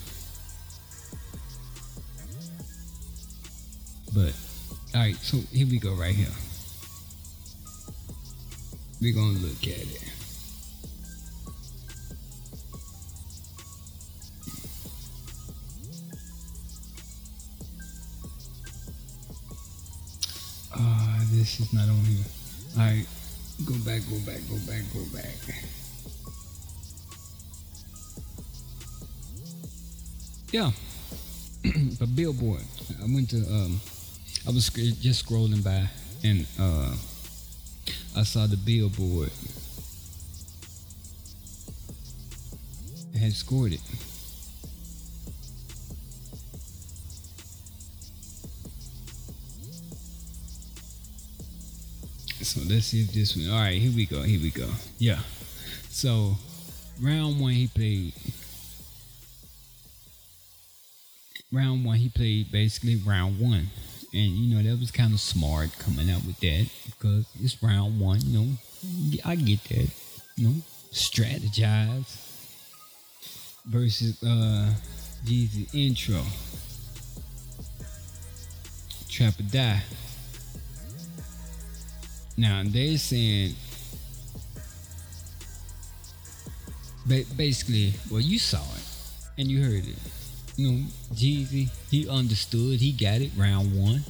[4.14, 4.32] But
[4.94, 6.32] all right, so here we go right here.
[9.00, 10.04] We're gonna look at it.
[20.76, 22.24] Uh, this is not on here.
[22.76, 23.06] All right,
[23.64, 25.34] go back, go back, go back, go back.
[30.50, 30.70] Yeah,
[32.00, 32.62] but Billboard.
[33.00, 33.80] I went to um,
[34.46, 35.88] I was just scrolling by
[36.24, 36.96] and uh,
[38.18, 39.30] I saw the billboard.
[43.14, 43.80] It had scored it.
[52.42, 53.50] So let's see if this one.
[53.50, 54.22] All right, here we go.
[54.22, 54.68] Here we go.
[54.98, 55.20] Yeah.
[55.88, 56.34] So
[57.00, 58.14] round one, he played.
[61.52, 63.68] Round one, he played basically round one
[64.12, 68.00] and you know that was kind of smart coming out with that because it's round
[68.00, 68.20] one.
[68.22, 69.90] You know, I get that.
[70.36, 70.54] You know,
[70.92, 72.16] strategize
[73.66, 74.72] versus uh
[75.24, 76.22] Jeezy intro.
[79.10, 79.82] Trap or die.
[82.36, 83.54] Now they're saying
[87.36, 88.84] basically, well, you saw it
[89.38, 90.17] and you heard it
[90.58, 90.84] you know,
[91.14, 92.80] Jeezy, he understood.
[92.80, 94.02] He got it round one.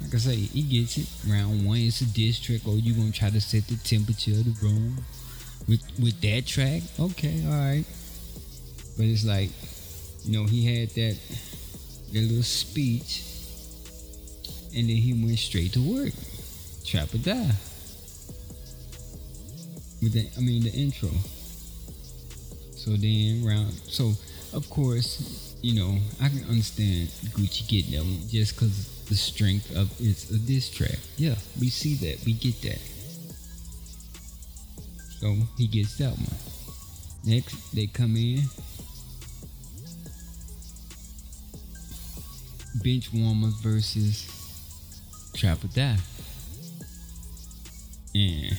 [0.00, 1.08] Like I say, he gets it.
[1.30, 2.62] Round one, it's a diss track.
[2.66, 4.96] Oh, you gonna try to set the temperature of the room
[5.68, 6.82] with with that track?
[6.98, 7.84] Okay, all right.
[8.96, 9.50] But it's like,
[10.24, 11.18] you know, he had that
[12.12, 13.22] that little speech,
[14.74, 16.14] and then he went straight to work.
[16.86, 17.50] Trap or die.
[20.00, 21.10] With the, I mean, the intro.
[22.74, 24.12] So then round, so
[24.56, 29.70] of course, you know, I can understand Gucci getting that one just because the strength
[29.76, 30.98] of it's a diss track.
[31.18, 32.24] Yeah, we see that.
[32.24, 32.80] We get that.
[35.20, 36.38] So he gets that one.
[37.24, 38.44] Next, they come in.
[42.82, 44.30] Bench warmers versus
[45.34, 45.96] Trap or Die.
[48.14, 48.58] And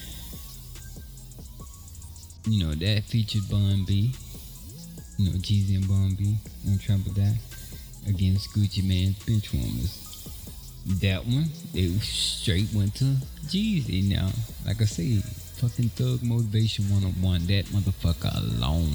[2.45, 4.13] you know that featured Bun B
[5.17, 6.37] you know, Jeezy and Bun B
[6.67, 7.39] on or Die
[8.07, 10.03] against Gucci Mane's Benchwarmers.
[11.01, 14.29] That one, they straight went to Jeezy now.
[14.65, 18.93] Like I say, fucking Thug Motivation 101, that motherfucker alone.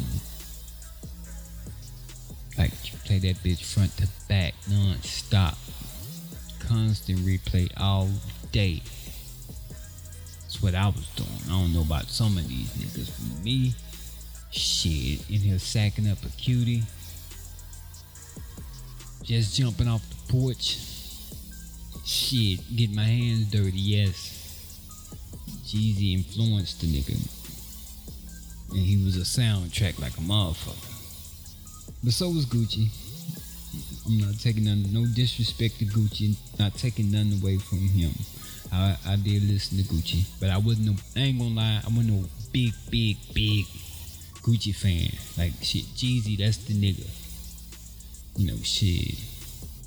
[2.56, 5.58] Like, you play that bitch front to back, non-stop.
[6.60, 8.08] Constant replay all
[8.52, 8.82] day.
[10.42, 11.28] That's what I was doing.
[11.46, 13.10] I don't know about some of these niggas.
[13.10, 13.74] For me,
[14.52, 16.82] Shit, in here sacking up a cutie.
[19.22, 20.78] Just jumping off the porch.
[22.04, 24.38] Shit, getting my hands dirty, yes.
[25.64, 27.16] Jeezy influenced the nigga.
[28.70, 30.88] And he was a soundtrack like a motherfucker.
[32.04, 32.88] But so was Gucci.
[34.06, 38.12] I'm not taking none, no disrespect to Gucci, not taking none away from him.
[38.70, 41.88] I, I did listen to Gucci, but I wasn't no, I ain't gonna lie, I
[41.88, 43.64] wasn't no big, big, big
[44.42, 45.16] Gucci fan.
[45.38, 47.06] Like shit, Jeezy, that's the nigga.
[48.36, 49.18] You know, shit.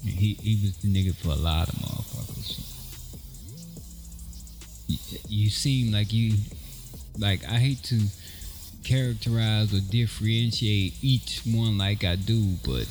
[0.03, 2.62] He he was the nigga for a lot of motherfuckers.
[4.88, 4.97] You,
[5.28, 6.36] you seem like you
[7.18, 8.01] like I hate to
[8.84, 12.88] characterize or differentiate each one like I do, but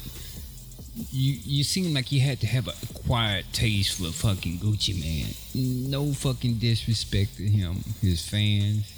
[1.11, 2.75] you you seem like you had to have a
[3.07, 5.89] quiet taste for fucking Gucci Mane.
[5.89, 8.94] No fucking disrespect to him, his fans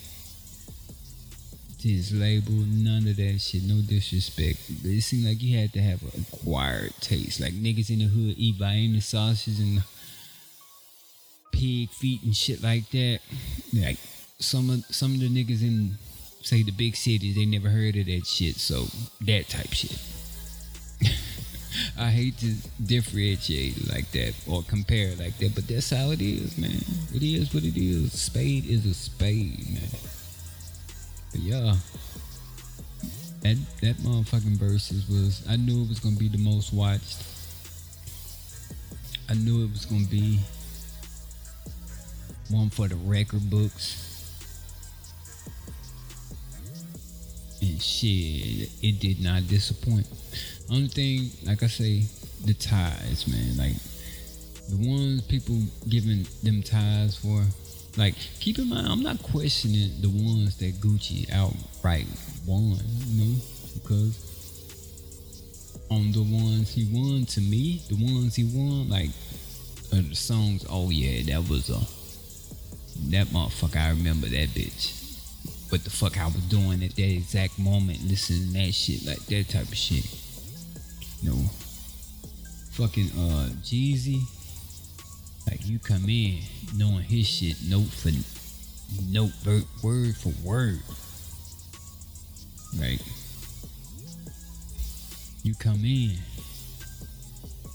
[1.86, 3.62] his label, none of that shit.
[3.62, 7.40] No disrespect, but it seemed like you had to have an acquired taste.
[7.40, 9.82] Like niggas in the hood eat Vienna sausages and
[11.52, 13.20] pig feet and shit like that.
[13.72, 13.98] Like
[14.38, 15.96] some of some of the niggas in
[16.42, 18.56] say the big cities, they never heard of that shit.
[18.56, 18.86] So
[19.22, 19.98] that type shit.
[21.98, 26.58] I hate to differentiate like that or compare like that, but that's how it is,
[26.58, 26.82] man.
[27.14, 28.12] It is what it is.
[28.12, 30.15] Spade is a spade, man.
[31.36, 31.76] But yeah,
[33.42, 35.46] that that motherfucking Verzuz was.
[35.46, 37.22] I knew it was gonna be the most watched.
[39.28, 40.40] I knew it was gonna be
[42.48, 44.32] one for the record books.
[47.60, 50.08] And shit, it did not disappoint.
[50.70, 52.04] Only thing, like I say,
[52.46, 53.58] the ties, man.
[53.58, 53.76] Like
[54.70, 57.44] the ones people giving them ties for.
[57.96, 62.06] Like, keep in mind, I'm not questioning the ones that Gucci outright
[62.46, 62.76] won,
[63.06, 63.40] you know,
[63.74, 64.26] because
[65.90, 69.10] on the ones he won, to me, the ones he won, like
[69.92, 70.66] uh, the songs.
[70.68, 71.80] Oh yeah, that was a
[73.10, 73.80] that motherfucker.
[73.80, 74.92] I remember that bitch.
[75.70, 79.24] What the fuck I was doing at that exact moment, listening to that shit, like
[79.26, 80.04] that type of shit.
[81.22, 81.50] You know,
[82.72, 84.22] fucking uh Jeezy.
[85.48, 86.40] Like you come in
[86.76, 88.10] knowing his shit note for
[89.10, 89.32] note,
[89.82, 90.80] word for word.
[92.78, 93.00] Right
[95.46, 96.18] you come in.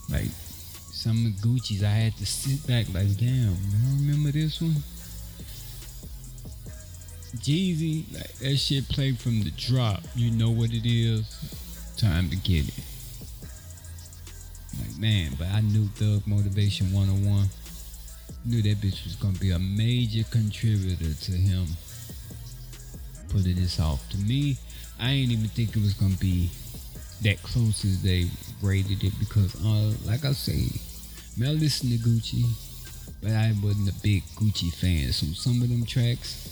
[0.10, 0.28] Like
[0.92, 4.76] some of Gucci's, I had to sit back like, damn, I remember this one.
[7.38, 10.02] Jeezy, like that shit played from the drop.
[10.16, 11.26] You know what it is.
[11.96, 12.84] Time to get it.
[14.78, 17.48] Like man, but I knew Thug Motivation 101.
[18.44, 21.68] Knew that bitch was gonna be a major contributor to him
[23.30, 24.08] pulling this off.
[24.10, 24.58] To me,
[25.00, 26.50] I ain't even think it was gonna be
[27.22, 28.26] that close as they
[28.62, 30.66] rated it because, uh, like I say,
[31.40, 32.44] I, I listen to Gucci,
[33.22, 35.12] but I wasn't a big Gucci fan.
[35.14, 36.48] So some of them tracks,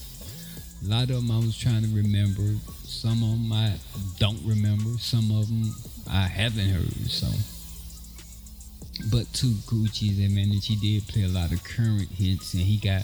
[0.85, 2.55] a lot of them I was trying to remember.
[2.83, 3.73] Some of them I
[4.19, 4.97] don't remember.
[4.99, 5.73] Some of them
[6.09, 7.09] I haven't heard.
[7.09, 7.27] So,
[9.11, 13.03] but to Gucci's advantage, he did play a lot of current hits, and he got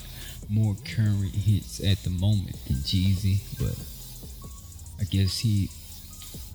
[0.49, 3.39] more current hits at the moment than Jeezy.
[3.57, 3.75] But
[4.99, 5.69] I guess he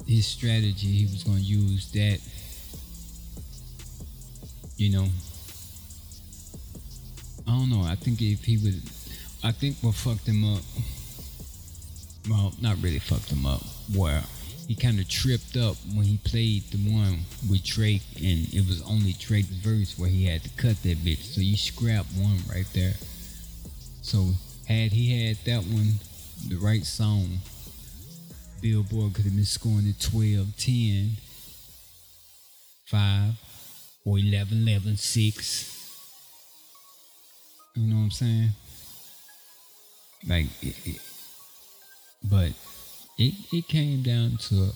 [0.06, 2.20] his strategy, he was going to use that,
[4.76, 5.06] you know.
[7.46, 7.82] I don't know.
[7.82, 8.82] I think if he would,
[9.42, 10.62] I think what fucked him up,
[12.28, 13.62] well, not really fucked him up,
[13.94, 14.22] where
[14.66, 18.82] he kind of tripped up when he played the one with Drake, and it was
[18.82, 21.22] only Drake's verse where he had to cut that bitch.
[21.22, 22.94] So you scrap one right there.
[24.02, 24.30] So
[24.66, 25.94] had he had that one,
[26.48, 27.40] the right song,
[28.62, 31.10] Billboard could have been scoring at 12, 10,
[32.86, 33.32] 5,
[34.04, 35.76] or 11, 11, 6.
[37.74, 38.50] You know what I'm saying?
[40.28, 41.00] Like, it, it,
[42.22, 42.52] but
[43.20, 44.70] it, it came down to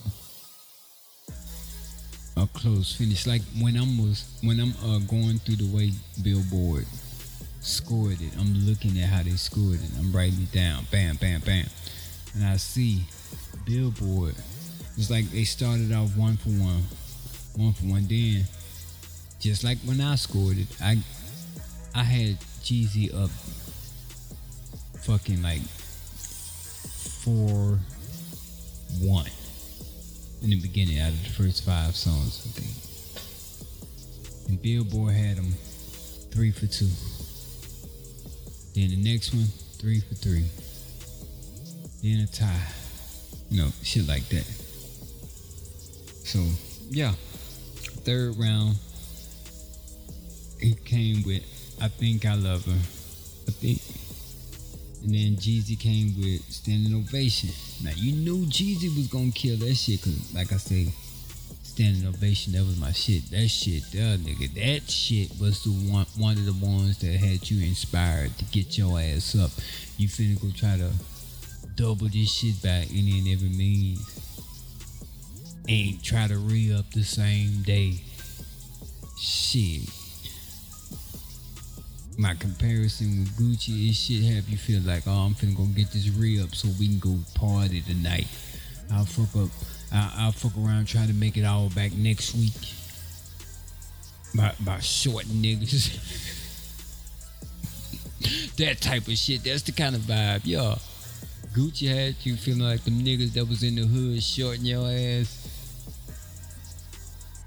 [2.36, 3.26] a, a close finish.
[3.26, 5.92] Like when I'm was when I'm uh, going through the way
[6.22, 6.84] Billboard
[7.60, 9.90] scored it, I'm looking at how they scored it.
[9.98, 11.66] I'm writing it down, bam, bam, bam,
[12.34, 13.06] and I see
[13.64, 14.34] Billboard.
[14.98, 16.84] It's like they started off one for one,
[17.56, 18.06] one for one.
[18.06, 18.44] Then,
[19.40, 20.98] just like when I scored it, I
[21.94, 23.30] I had Jeezy up,
[25.00, 25.62] fucking like
[27.22, 27.78] four
[29.00, 29.30] one
[30.42, 32.72] in the beginning out of the first five songs, I think.
[34.48, 35.54] And Billboard had them
[36.30, 36.90] three for two.
[38.74, 39.46] Then the next one,
[39.78, 40.44] three for three.
[42.02, 42.74] Then a tie
[43.50, 44.44] you know, shit like that.
[46.24, 46.40] So,
[46.90, 47.12] yeah,
[48.02, 48.76] third round,
[50.58, 51.42] it came with
[51.80, 52.72] I Think I Love Her.
[52.72, 54.03] I think.
[55.04, 57.50] And then Jeezy came with Standing Ovation.
[57.84, 60.88] Now, you knew Jeezy was gonna kill that shit, cause, like I say,
[61.62, 63.30] Standing Ovation, that was my shit.
[63.30, 64.54] That shit there, nigga.
[64.54, 68.78] That shit was the one, one of the ones that had you inspired to get
[68.78, 69.50] your ass up.
[69.98, 70.90] You finna go try to
[71.74, 74.08] double this shit by any and every means.
[75.68, 78.00] And try to re up the same day.
[79.18, 80.03] Shit.
[82.16, 85.90] My comparison with Gucci is shit have you feel like, oh, I'm finna go get
[85.90, 88.28] this re up so we can go party tonight.
[88.92, 89.50] I'll fuck up.
[89.92, 92.52] I'll, I'll fuck around trying to make it all back next week.
[94.36, 95.98] By, by short niggas.
[98.56, 99.42] that type of shit.
[99.44, 100.78] That's the kind of vibe, y'all.
[101.52, 105.40] Gucci had you feeling like them niggas that was in the hood shorting your ass.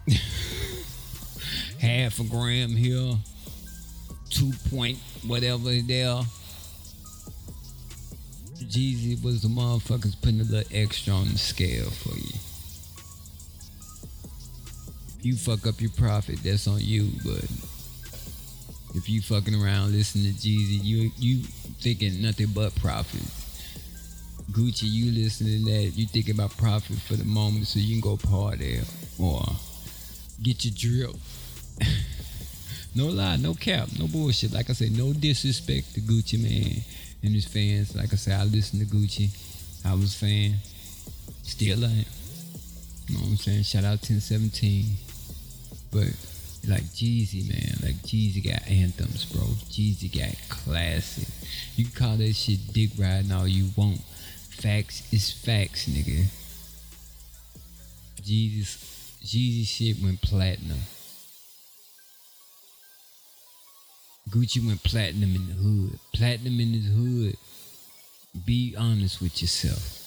[1.79, 3.15] Half a gram here,
[4.29, 6.21] two point whatever there.
[8.63, 12.33] Jeezy was the motherfuckers putting a little extra on the scale for you.
[15.21, 17.45] You fuck up your profit, that's on you, but
[18.95, 21.43] if you fucking around listening to Jeezy, you you
[21.81, 23.21] thinking nothing but profit.
[24.51, 28.01] Gucci, you listening to that, you thinking about profit for the moment so you can
[28.01, 28.79] go party
[29.19, 29.43] or
[30.41, 31.15] get your drip.
[32.95, 34.53] No lie, no cap, no bullshit.
[34.53, 36.83] Like I said, no disrespect to Gucci Mane
[37.23, 37.95] and his fans.
[37.95, 39.29] Like I said, I listen to Gucci.
[39.85, 40.55] I was a fan.
[41.43, 42.05] Still am.
[43.07, 43.63] You know what I'm saying?
[43.63, 44.85] Shout out 1017.
[45.91, 46.13] But
[46.67, 47.77] like Jeezy, man.
[47.81, 49.43] Like Jeezy got anthems, bro.
[49.69, 51.27] Jeezy got classic.
[51.75, 54.01] You can call that shit dick riding all you want.
[54.01, 56.25] Facts is facts, nigga.
[58.21, 58.75] Jeezy's
[59.23, 60.79] Jeezy shit went platinum.
[64.29, 65.99] Gucci went platinum in the hood.
[66.13, 67.37] Platinum in the hood.
[68.45, 70.03] Be honest with yourself.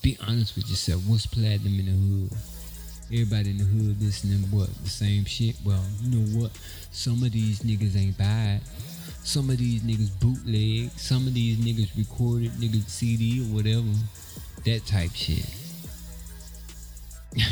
[0.00, 1.02] Be honest with yourself.
[1.06, 2.38] What's platinum in the hood?
[3.12, 4.68] Everybody in the hood listening what?
[4.84, 5.56] The same shit?
[5.64, 6.52] Well, you know what?
[6.92, 8.60] Some of these niggas ain't bad.
[9.24, 10.90] Some of these niggas bootleg.
[10.90, 13.92] Some of these niggas recorded niggas CD or whatever.
[14.64, 15.46] That type shit.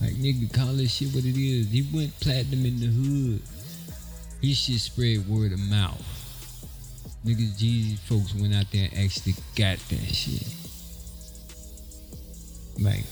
[0.00, 1.70] like nigga call this shit what it is.
[1.70, 3.55] He went platinum in the hood.
[4.42, 6.02] His shit spread word of mouth.
[7.24, 10.46] Niggas Jeezy folks went out there and actually got that shit.
[12.78, 13.04] Like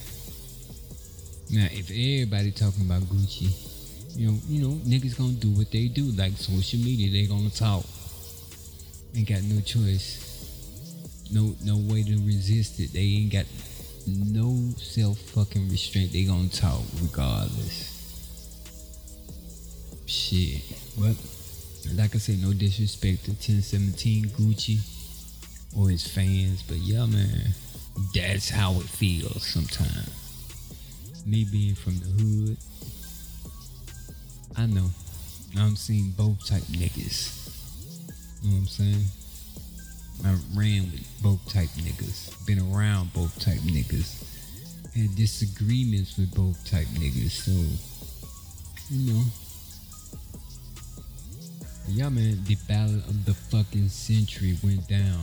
[1.50, 3.50] now if everybody talking about Gucci,
[4.16, 6.04] you know, you know, niggas gonna do what they do.
[6.12, 7.84] Like social media, they gonna talk.
[9.16, 10.30] Ain't got no choice.
[11.32, 12.92] No no way to resist it.
[12.92, 13.46] They ain't got
[14.06, 16.12] no self fucking restraint.
[16.12, 17.93] They gonna talk regardless.
[20.06, 20.62] Shit.
[20.98, 21.14] Well,
[21.94, 24.78] like I said, no disrespect to 1017 Gucci
[25.76, 27.54] or his fans, but yeah, man,
[28.14, 30.10] that's how it feels sometimes.
[31.26, 32.56] Me being from the hood,
[34.56, 34.90] I know.
[35.56, 37.48] I'm seeing both type niggas.
[38.42, 39.04] You know what I'm saying?
[40.24, 42.46] I ran with both type niggas.
[42.46, 44.22] Been around both type niggas.
[44.94, 47.30] Had disagreements with both type niggas.
[47.30, 47.52] So,
[48.90, 49.22] you know.
[51.86, 55.20] Yeah, man, the battle of the fucking century went down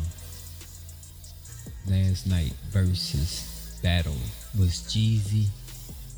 [1.88, 4.16] last night Verzuz battle
[4.58, 5.48] was Jeezy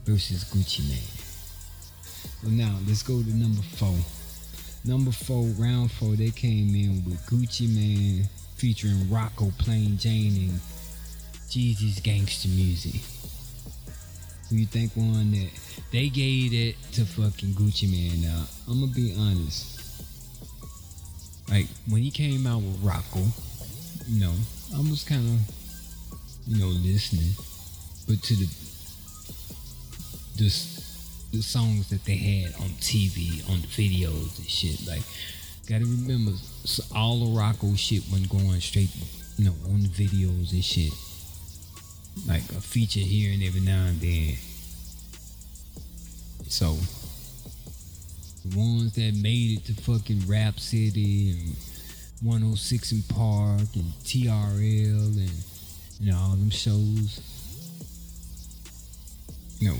[0.05, 1.23] versus Gucci Mane.
[2.41, 3.95] So now let's go to number four.
[4.85, 8.27] Number four, round four, they came in with Gucci Mane
[8.57, 10.59] featuring Rocco Plain Jane and
[11.47, 13.01] Jeezy's Gangster Music.
[14.49, 15.49] Who you think won that?
[15.91, 18.23] They gave it to fucking Gucci Mane.
[18.23, 19.72] Now I'm gonna be honest.
[21.53, 23.19] Like when he came out with Rocco,
[24.07, 24.33] you know,
[24.75, 25.55] I was kind of,
[26.47, 27.29] you know, listening,
[28.07, 28.47] but to the
[30.35, 34.87] just the songs that they had on TV, on the videos and shit.
[34.87, 35.03] Like,
[35.69, 36.31] gotta remember,
[36.95, 38.89] all the Rocco shit wasn't going straight,
[39.37, 40.91] you know, on the videos and shit.
[42.27, 44.37] Like a feature here and every now and then.
[46.47, 46.77] So,
[48.45, 51.55] the ones that made it to fucking Rap City and
[52.21, 55.31] 106 & Park and TRL and,
[55.99, 57.21] you know, all them shows.
[59.59, 59.77] You know,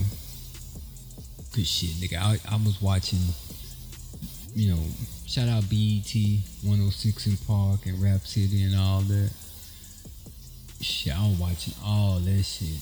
[1.53, 2.17] good shit, nigga.
[2.17, 3.19] I, I was watching,
[4.55, 4.83] you know,
[5.25, 6.13] shout out BET,
[6.63, 9.31] 106 & Park and Rap City and all that.
[10.79, 12.81] Shit, I was watching all that shit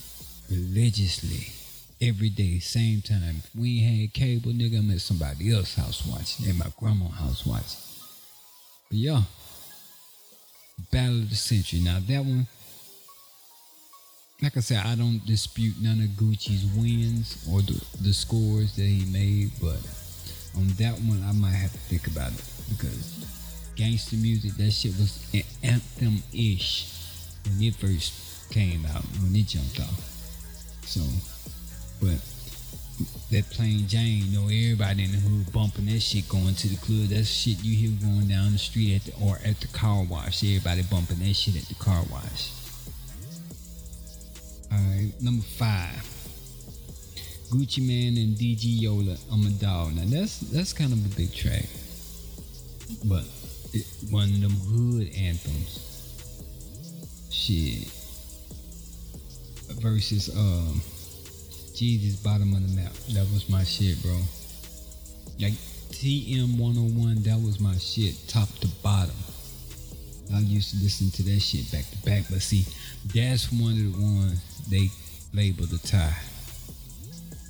[0.50, 1.61] religiously
[2.02, 3.42] every day, same time.
[3.56, 7.80] We had cable, nigga, I'm at somebody else's house watching, at my grandma's house watching.
[8.90, 9.22] But yeah,
[10.90, 11.80] Battle of the Century.
[11.80, 12.46] Now that one,
[14.42, 18.82] like I said, I don't dispute none of Gucci's wins or the, the scores that
[18.82, 19.78] he made, but
[20.56, 23.24] on that one, I might have to think about it because
[23.76, 26.88] gangster music, that shit was an anthem ish
[27.46, 30.08] when it first came out, when it jumped off.
[30.84, 31.00] So,
[32.02, 32.18] but
[33.30, 36.76] that plain Jane, you know, everybody in the hood bumping that shit going to the
[36.76, 37.08] club.
[37.08, 40.42] That's shit you hear going down the street at the or at the car wash.
[40.42, 42.50] Everybody bumping that shit at the car wash.
[44.72, 46.02] Alright, number five.
[47.50, 49.94] Gucci Mane and DG Yola, I'm a dog.
[49.94, 51.66] Now that's that's kind of a big track.
[53.04, 53.24] But
[53.72, 55.88] it, one of them hood anthems.
[57.30, 57.88] Shit.
[59.80, 60.82] Versus um
[61.82, 62.92] Jeezy's bottom of the map.
[63.10, 64.16] That was my shit, bro.
[65.40, 65.54] Like
[65.90, 69.16] TM 101, that was my shit, top to bottom.
[70.32, 72.64] I used to listen to that shit back to back, but see,
[73.12, 74.90] that's one of the ones they
[75.34, 76.14] labeled the tie.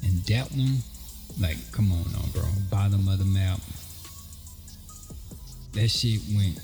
[0.03, 0.79] And that one,
[1.39, 2.45] like, come on, on, bro.
[2.71, 3.61] Bottom of the map.
[5.75, 6.59] That shit went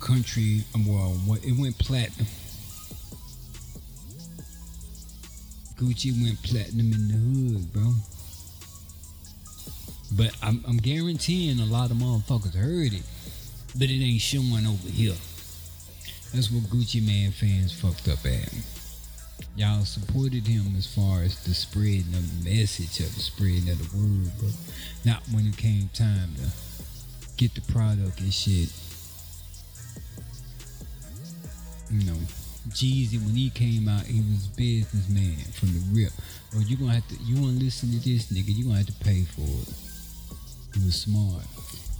[0.00, 0.64] country.
[0.84, 2.26] Well, it went platinum.
[5.78, 7.14] Gucci went platinum in the
[7.54, 7.94] hood, bro.
[10.12, 13.04] But I'm, I'm guaranteeing a lot of motherfuckers heard it,
[13.74, 15.14] but it ain't showing over here.
[16.34, 18.52] That's what Gucci Mane fans fucked up at.
[19.54, 23.96] Y'all supported him as far as the spreading the message of the spreading of the
[23.96, 24.54] word, but
[25.04, 26.50] not when it came time to
[27.36, 28.72] get the product and shit.
[31.90, 32.18] You know,
[32.70, 36.12] Jeezy when he came out, he was businessman from the rip.
[36.54, 39.04] Or you gonna have to you wanna listen to this nigga, you gonna have to
[39.04, 39.74] pay for it.
[40.74, 41.44] He was smart.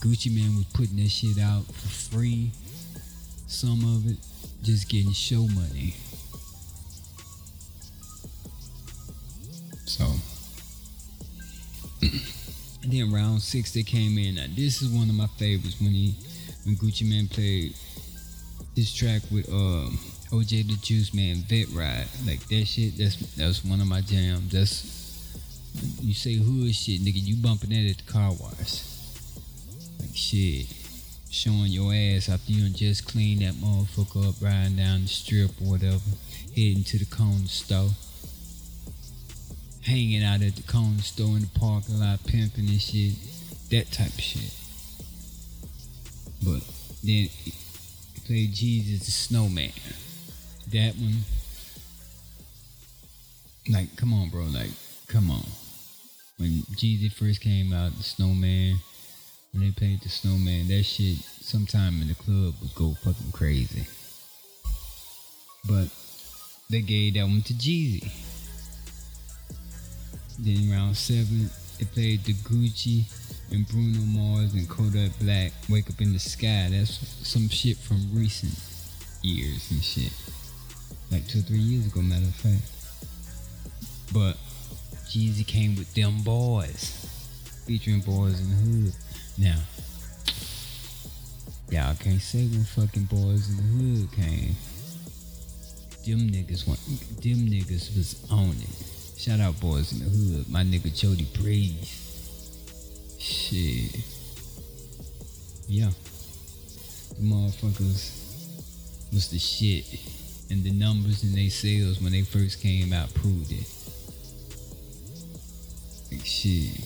[0.01, 2.53] Gucci Mane was putting that shit out for free.
[3.47, 4.19] Some of it
[4.62, 5.95] just getting show money.
[9.87, 10.05] So
[12.03, 14.37] and then round six they came in.
[14.37, 16.14] Now this is one of my favorites when he
[16.64, 17.75] when Gucci Mane played
[18.77, 19.99] this track with um
[20.31, 22.07] OJ the Juice Man Vet Ride.
[22.26, 24.53] Like that shit, that's that's one of my jams.
[24.53, 24.99] That's
[26.03, 28.83] you say hood shit, nigga, you bumping that at the car wash.
[30.01, 30.66] Like shit.
[31.31, 35.72] Showing your ass after you just clean that motherfucker up, riding down the strip or
[35.72, 36.01] whatever,
[36.57, 37.91] heading to the cone store.
[39.83, 43.14] Hanging out at the cone store in the parking lot, pimping and shit.
[43.70, 44.55] That type of shit.
[46.43, 46.62] But
[47.05, 47.53] then he
[48.26, 49.72] played Jeezy the Snowman.
[50.73, 51.25] That one.
[53.71, 54.45] Like, come on, bro.
[54.45, 54.71] Like,
[55.09, 55.45] come on
[56.39, 58.79] when Jeezy first came out, the Snowman,
[59.53, 63.87] when they played the Snowman, that shit sometime in the club would go fucking crazy.
[65.69, 65.89] But
[66.71, 68.09] they gave that one to Jeezy.
[70.39, 73.03] Then round seven, they played the Gucci
[73.51, 76.69] and Bruno Mars and Kodak Black Wake Up in the Sky.
[76.71, 78.55] That's some shit from recent
[79.23, 80.12] years and shit.
[81.11, 82.62] Like two or three years ago, matter of fact.
[84.12, 84.36] But
[85.06, 87.06] Jeezy came with them boys,
[87.66, 88.94] featuring boys in the hood.
[89.38, 89.59] Now,
[91.70, 94.56] y'all can't say when fucking boys in the hood came.
[96.04, 96.80] Them niggas want,
[97.22, 99.18] them niggas was on it.
[99.18, 102.04] Shout out boys in the hood, my nigga Jody Breeze.
[103.18, 104.02] Shit.
[105.66, 105.90] Yeah.
[107.16, 108.12] The motherfuckers
[109.12, 109.84] was the shit.
[110.51, 113.66] And the numbers in their sales when they first came out proved it.
[116.11, 116.80] Like shit.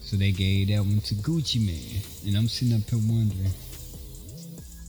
[0.00, 3.50] So they gave that one to Gucci Mane, And I'm sitting up here wondering,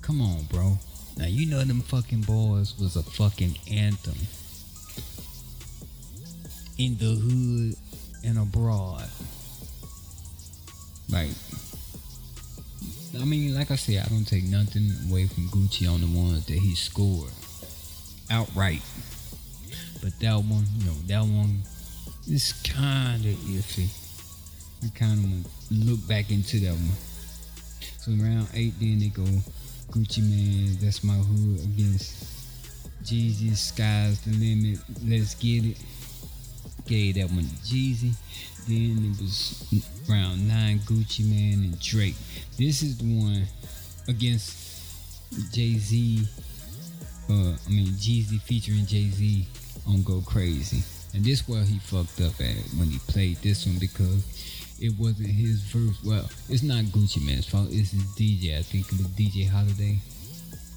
[0.02, 0.78] come on, bro.
[1.18, 4.18] Now you know them fucking boys was a fucking anthem.
[6.78, 7.76] In the hood
[8.24, 9.10] and abroad.
[11.10, 11.30] Like
[13.20, 16.46] I mean, like I said, I don't take nothing away from Gucci on the ones
[16.48, 17.32] that he scored
[18.30, 18.82] outright.
[20.02, 21.62] But that one, you know, that one
[22.28, 23.88] is kind of iffy.
[24.84, 26.98] I kind of look back into that one.
[27.98, 29.24] So round eight, then they go
[29.92, 32.36] Gucci Mane, that's my hood against
[33.04, 35.78] Jeezy, Sky's the limit, let's get it.
[36.86, 38.14] Gave that one to Jeezy.
[38.68, 39.64] Then it was
[40.08, 42.16] round nine, Gucci Mane and Drake.
[42.58, 43.48] This is the one
[44.08, 44.56] against
[45.52, 46.28] Jay Z.
[47.30, 49.48] Uh, I mean Jeezy featuring Jay Z
[49.88, 50.84] on Go Crazy.
[51.14, 54.24] And this where he fucked up at when he played this one because
[54.80, 56.04] it wasn't his verse.
[56.04, 57.70] Well, it's not Gucci Mane's fault.
[57.72, 58.58] It's his DJ.
[58.58, 60.00] I think it was DJ Holiday.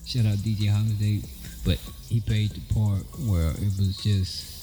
[0.07, 1.23] Shout out DJ Holiday.
[1.65, 1.79] But
[2.09, 4.57] he played the part where it was just.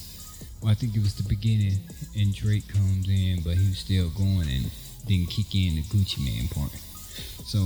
[0.62, 1.80] Well, I think it was the beginning,
[2.16, 4.72] and Drake comes in, but he was still going and
[5.06, 6.72] didn't kick in the Gucci Mane part.
[7.46, 7.60] So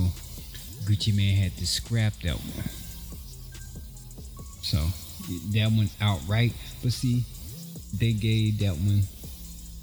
[0.84, 2.79] Gucci Mane had to scrap that one.
[4.62, 4.78] So
[5.52, 6.52] that one outright.
[6.82, 7.24] But see,
[7.98, 9.02] they gave that one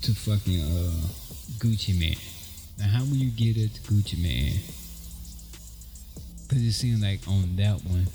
[0.04, 1.08] to fucking uh,
[1.60, 2.18] Gucci Mane.
[2.78, 4.60] Now, how will you get it to Gucci Mane?
[6.48, 8.08] Because it seems like on that one,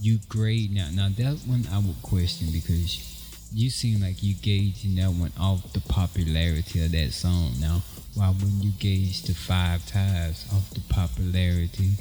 [0.00, 0.88] you grade now.
[0.92, 3.06] Now, that one I would question because
[3.52, 7.54] you seem like you gauging that one off the popularity of that song.
[7.60, 7.82] Now,
[8.14, 11.96] why wouldn't you gauge the five times off the popularity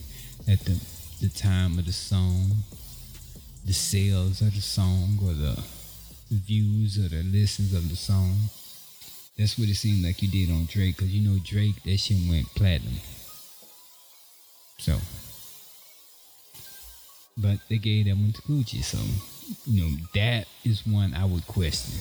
[0.47, 0.79] at the,
[1.21, 2.51] the time of the song,
[3.69, 5.55] the sales of the song, or the
[6.31, 8.35] views or the listens of the song.
[9.37, 12.17] That's what it seemed like you did on Drake, cause you know Drake, that shit
[12.27, 12.95] went platinum.
[14.79, 14.97] So,
[17.37, 18.97] but they gave that one to Gucci, so
[19.67, 21.93] you know that is one I would question.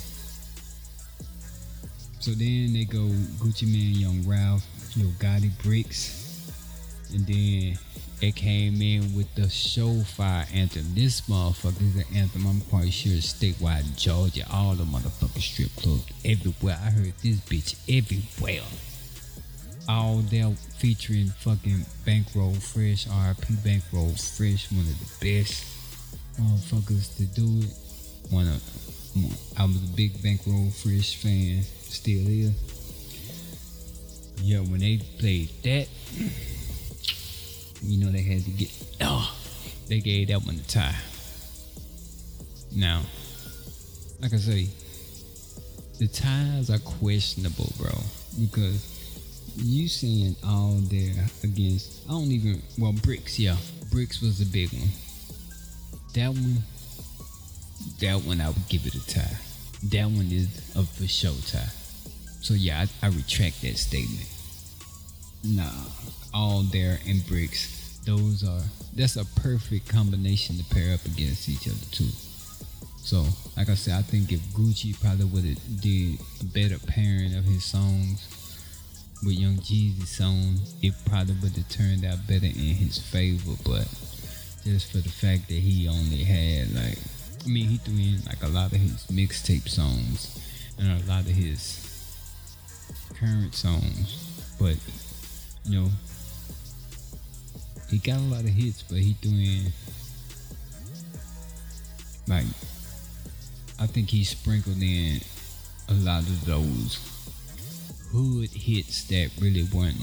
[2.19, 3.05] So then they go
[3.45, 4.65] Gucci Mane, Young Dolph,
[4.97, 6.51] Yo Gotti Bricks,
[7.13, 7.79] and then
[8.21, 10.85] it came in with the Showfire anthem.
[10.95, 14.45] This motherfucker is an anthem I'm quite sure is statewide in Georgia.
[14.53, 16.79] All the motherfucking strip clubs everywhere.
[16.83, 18.63] I heard this bitch everywhere.
[19.89, 25.65] all there featuring fucking Bankroll Fresh, RP Bankroll Fresh, one of the best
[26.39, 27.73] motherfuckers to do it.
[28.33, 28.63] One of
[29.57, 32.53] I was a big Bankroll Fresh fan, still is.
[34.43, 35.89] Yeah, when they played that,
[37.83, 38.71] you know they had to get.
[39.01, 39.35] Oh,
[39.89, 40.95] they gave that one a tie.
[42.75, 43.03] Now,
[44.21, 44.69] like I say,
[45.99, 47.91] the ties are questionable, bro,
[48.41, 48.95] because
[49.57, 52.07] you seeing all there against.
[52.09, 52.63] I don't even.
[52.79, 53.57] Well, bricks, yeah,
[53.91, 54.89] bricks was a big one.
[56.15, 56.63] That one,
[58.01, 59.37] that one, I would give it a tie.
[59.85, 61.71] That one is a for show tie.
[62.41, 64.29] So yeah, I, I retract that statement.
[65.45, 65.71] Nah,
[66.35, 68.01] all there and bricks.
[68.05, 68.63] Those are
[68.95, 72.11] that's a perfect combination to pair up against each other too.
[72.97, 73.25] So,
[73.57, 76.19] like I said, I think if Gucci probably would have did
[76.53, 78.27] better pairing of his songs
[79.25, 83.53] with Young Jeezy's song, it probably would have turned out better in his favor.
[83.65, 83.89] But
[84.65, 86.99] just for the fact that he only had like,
[87.45, 90.39] I mean, he threw in like a lot of his mixtape songs
[90.79, 91.85] and a lot of his
[93.19, 94.77] current songs, but
[95.65, 95.89] you know,
[97.91, 99.73] he got a lot of hits, but he in
[102.29, 102.45] like,
[103.81, 105.21] I think he sprinkled in
[105.89, 106.99] a lot of those
[108.13, 109.97] hood hits that really weren't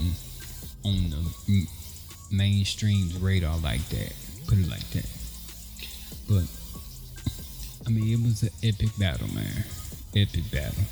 [0.84, 1.66] on the
[2.30, 4.12] mainstream's radar like that.
[4.48, 5.08] Put it like that.
[6.28, 6.44] But
[7.86, 9.64] I mean, it was an epic battle, man.
[10.14, 10.84] Epic battle.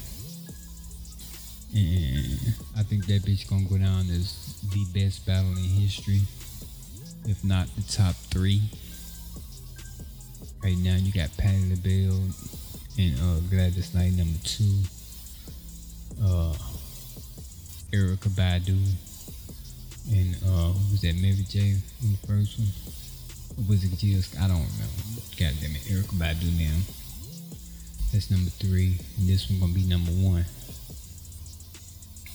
[1.74, 6.20] And I think that bitch gonna go down as the best battle in history,
[7.26, 8.62] if not the top three.
[10.62, 12.20] Right now, you got Patti LaBelle
[12.98, 14.78] and uh, Gladys Knight number two.
[16.22, 16.54] Uh,
[17.92, 18.78] Erykah Badu
[20.10, 21.60] and uh, who was that Mary J
[22.02, 22.68] in the first one?
[23.56, 25.22] Or was it just I don't remember.
[25.38, 26.76] God damn it, Erykah Badu now.
[28.12, 30.44] That's number three, and this one gonna be number one.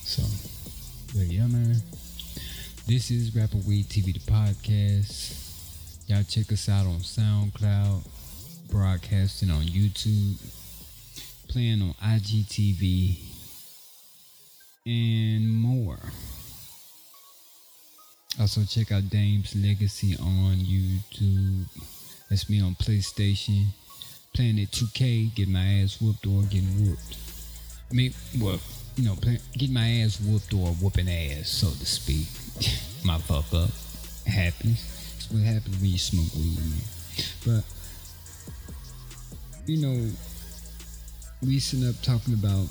[0.09, 0.23] So,
[1.13, 1.75] but yeah, man.
[2.87, 5.37] This is Rapper Weed TV, the podcast.
[6.07, 8.07] Y'all check us out on SoundCloud,
[8.71, 10.41] broadcasting on YouTube,
[11.47, 13.19] playing on IGTV,
[14.87, 15.99] and more.
[18.39, 21.65] Also, check out Dame's Legacy on YouTube.
[22.31, 23.65] That's me on PlayStation.
[24.33, 27.15] Playing at 2K, get my ass whooped or getting whooped.
[27.91, 28.13] I mean,
[28.99, 29.15] you know,
[29.57, 32.27] get my ass whooped or whooping ass, so to speak.
[33.05, 33.69] my fuck up.
[34.27, 35.13] Happens.
[35.15, 36.83] It's what happens when you smoke weed, man.
[37.45, 37.63] But,
[39.65, 40.11] you know,
[41.41, 42.67] we sitting up talking about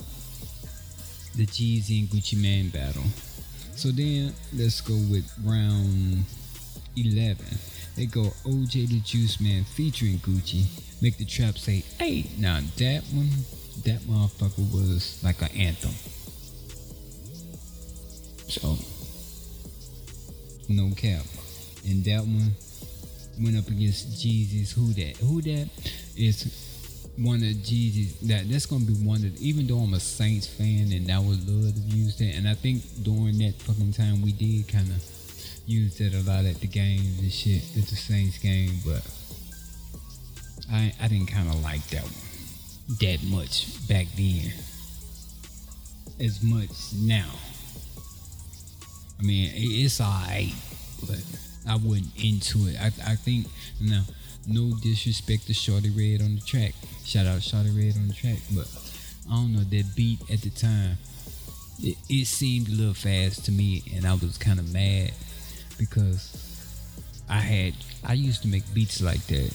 [1.35, 3.09] the Jeezy and Gucci Mane battle.
[3.75, 6.25] So then let's go with round
[6.95, 7.43] 11.
[7.95, 10.65] They go OJ the Juice Man featuring Gucci.
[11.01, 13.29] Make the trap say, hey, now that one,
[13.83, 15.93] that motherfucker was like an anthem.
[18.49, 18.75] So,
[20.69, 21.23] no cap.
[21.85, 22.51] And that one
[23.39, 25.17] went up against Jeezy's Who That.
[25.17, 25.69] Who That
[26.17, 26.65] is
[27.17, 30.91] one of Jeezy's that that's gonna be one of even though I'm a Saints fan
[30.91, 34.31] and I would love to use that and I think during that fucking time we
[34.31, 34.95] did kinda
[35.67, 39.05] use that a lot at the games and shit at the Saints game but
[40.71, 42.29] I I didn't kinda like that one
[43.01, 44.53] that much back then
[46.19, 47.31] as much now.
[49.19, 50.53] I mean it's alright
[51.07, 51.23] but
[51.67, 52.77] I wasn't into it.
[52.79, 53.47] I I think
[53.81, 54.03] now
[54.47, 56.73] no disrespect to Shawty Redd on the track.
[57.05, 58.67] Shout out Shawty Redd on the track, but
[59.29, 60.97] I don't know that beat at the time.
[61.81, 65.11] It, it seemed a little fast to me, and I was kind of mad
[65.77, 66.35] because
[67.29, 69.53] I had I used to make beats like that,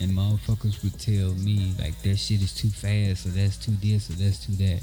[0.00, 4.10] and motherfuckers would tell me like that shit is too fast, or that's too this,
[4.10, 4.82] or that's too that.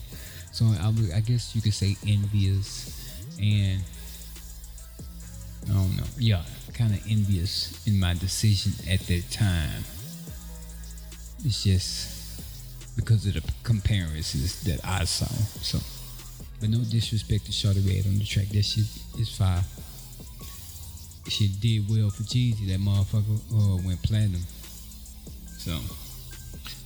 [0.52, 3.82] So I, I guess you could say envious, and
[5.70, 6.04] I don't know.
[6.18, 6.42] Yeah,
[6.74, 9.84] kind of envious in my decision at that time.
[11.44, 15.26] It's just because of the comparisons that I saw.
[15.62, 15.80] So,
[16.60, 18.48] but no disrespect to Shawty Redd on the track.
[18.50, 18.86] That shit
[19.20, 19.64] is fire.
[21.28, 22.68] She did well for Jeezy.
[22.68, 24.42] That motherfucker uh, went platinum.
[25.58, 25.78] So,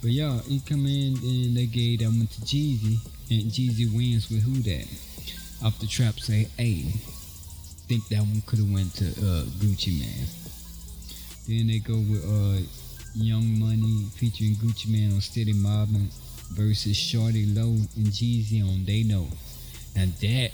[0.01, 2.99] but y'all, he come in and they gave that one to Jeezy,
[3.31, 4.87] and Jeezy wins with who that?
[5.65, 6.93] Off the trap say, hey,
[7.87, 10.27] think that one could have went to uh, Gucci Mane.
[11.47, 12.65] Then they go with uh,
[13.13, 16.09] Young Money featuring Gucci Mane on Steady Mobbin
[16.51, 17.63] versus Shawty Lo
[17.95, 19.27] and Jeezy on They Know.
[19.95, 20.51] And that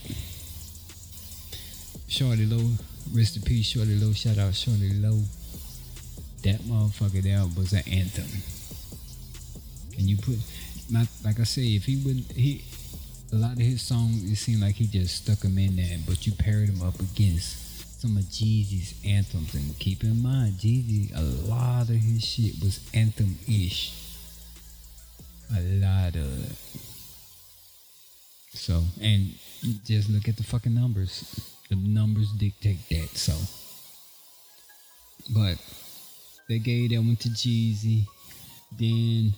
[2.07, 2.59] Shawty Lo,
[3.13, 4.11] rest in peace, Shawty Lo.
[4.11, 5.17] Shout out Shawty Lo.
[6.43, 8.27] That motherfucker there was an anthem.
[9.97, 10.35] And you put,
[10.89, 12.65] not like I say, if he would, he,
[13.31, 16.25] a lot of his songs, it seemed like he just stuck them in there, but
[16.27, 19.53] you paired them up against some of Jeezy's anthems.
[19.53, 23.93] And keep in mind, Jeezy, a lot of his shit was anthem ish.
[25.55, 26.55] A lot of it.
[28.53, 29.33] So, and
[29.85, 31.23] just look at the fucking numbers.
[31.69, 33.17] The numbers dictate that.
[33.17, 33.33] So,
[35.33, 35.57] but
[36.49, 38.07] they gave that one to Jeezy.
[38.77, 39.33] Then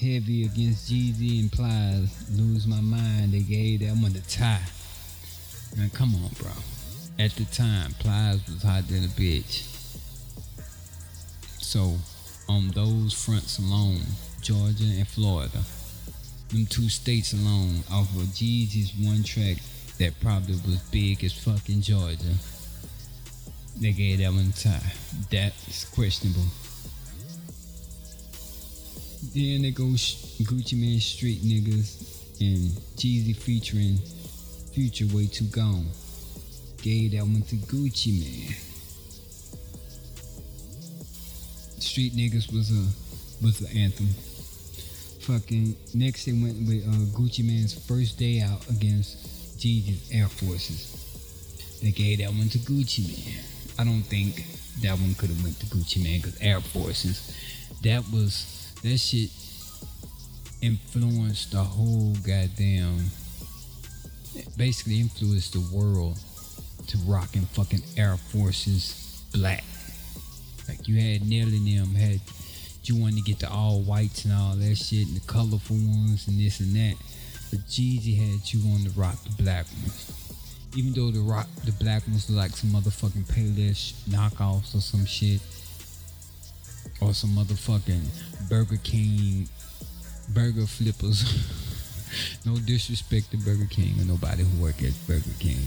[0.00, 2.30] heavy against Jeezy and Plies.
[2.30, 3.32] Lose my mind.
[3.32, 4.62] They gave that one to tie.
[5.76, 6.50] Man, come on, bro.
[7.18, 9.66] At the time, Plies was hot than a bitch.
[11.60, 11.96] So,
[12.48, 14.00] on those fronts alone,
[14.40, 15.60] Georgia and Florida,
[16.48, 19.58] them two states alone, off of Jeezy's one track
[19.98, 22.34] that probably was big as fucking Georgia,
[23.78, 24.92] they gave that one tie.
[25.30, 26.46] That's questionable.
[29.22, 33.98] Then they go Gucci Mane Street Niggas and Jeezy featuring
[34.72, 35.86] Future Way Too Gone.
[36.80, 38.56] Gave that one to Gucci Mane.
[41.78, 44.08] Street Niggas was a was the anthem.
[45.20, 50.96] Fucking next they went with uh, Gucci Mane's first day out against Jeezy's Air Forces.
[51.82, 53.38] They gave that one to Gucci Mane.
[53.78, 54.46] I don't think
[54.80, 57.36] that one could have went to Gucci Mane because Air Forces.
[57.82, 59.30] That was that shit
[60.62, 63.06] influenced the whole goddamn.
[64.56, 66.18] Basically influenced the world
[66.86, 69.64] to rocking fucking Air Forces black.
[70.68, 72.20] Like you had Nelly them had
[72.84, 76.26] you wanted to get the all whites and all that shit and the colorful ones
[76.28, 76.94] and this and that.
[77.50, 80.12] But Jeezy had you on the rock the black ones.
[80.76, 85.04] Even though the rock the black ones look like some motherfucking Payless knockoffs or some
[85.04, 85.40] shit.
[87.00, 89.48] Or some motherfucking Burger King
[90.34, 91.24] burger flippers.
[92.46, 95.58] no disrespect to Burger King or nobody who work at Burger King.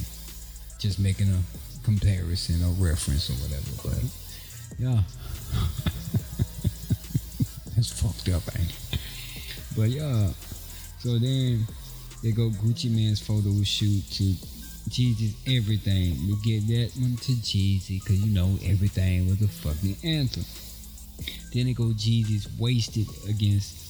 [0.80, 1.40] Just making a
[1.84, 4.04] comparison or reference or whatever, but
[4.80, 5.04] yeah.
[7.76, 9.00] That's fucked up, ain't it?
[9.76, 10.30] But yeah.
[11.00, 11.68] So then
[12.22, 14.24] they go Gucci Mane's photo shoot to
[14.90, 16.16] Jeezy's everything.
[16.28, 20.46] We get that one to Jeezy because you know everything was a fucking anthem.
[21.54, 23.82] Then it go Jeezy's wasted against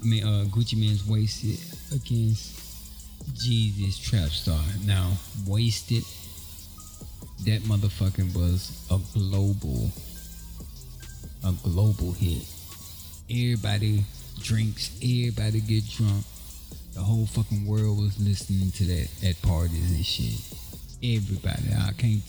[0.00, 1.58] uh Gucci Mane's wasted
[1.92, 2.60] against
[3.34, 4.60] Jeezy's Trap Star.
[4.84, 5.12] Now
[5.46, 6.04] wasted
[7.44, 9.90] that motherfucking was a global
[11.44, 12.42] a global hit.
[13.30, 14.04] Everybody
[14.40, 16.24] drinks, everybody get drunk.
[16.94, 20.40] The whole fucking world was listening to that at parties and shit.
[21.02, 21.72] Everybody.
[21.72, 22.22] I can't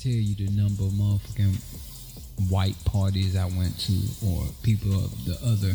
[0.00, 1.87] tell you the number of motherfucking
[2.48, 3.92] white parties I went to
[4.26, 5.74] or people of the other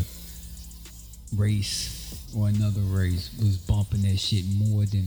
[1.35, 5.05] race or another race was bumping that shit more than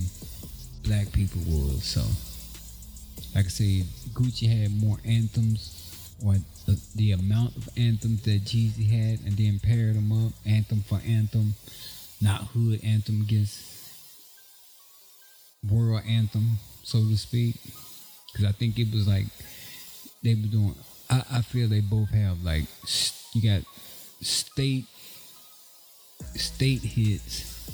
[0.85, 1.85] black people was.
[1.85, 2.03] So
[3.35, 6.37] like I said, Gucci had more anthems or
[6.67, 11.01] the, the amount of anthems that Jeezy had and then paired them up, anthem for
[11.07, 11.55] anthem,
[12.21, 13.77] not hood anthem against
[15.71, 17.57] world anthem, so to speak.
[18.33, 19.27] Because I think it was like
[20.23, 20.75] they were doing.
[21.09, 22.65] I, I feel they both have like
[23.33, 23.63] you got
[24.21, 24.87] state
[26.35, 27.71] state hits,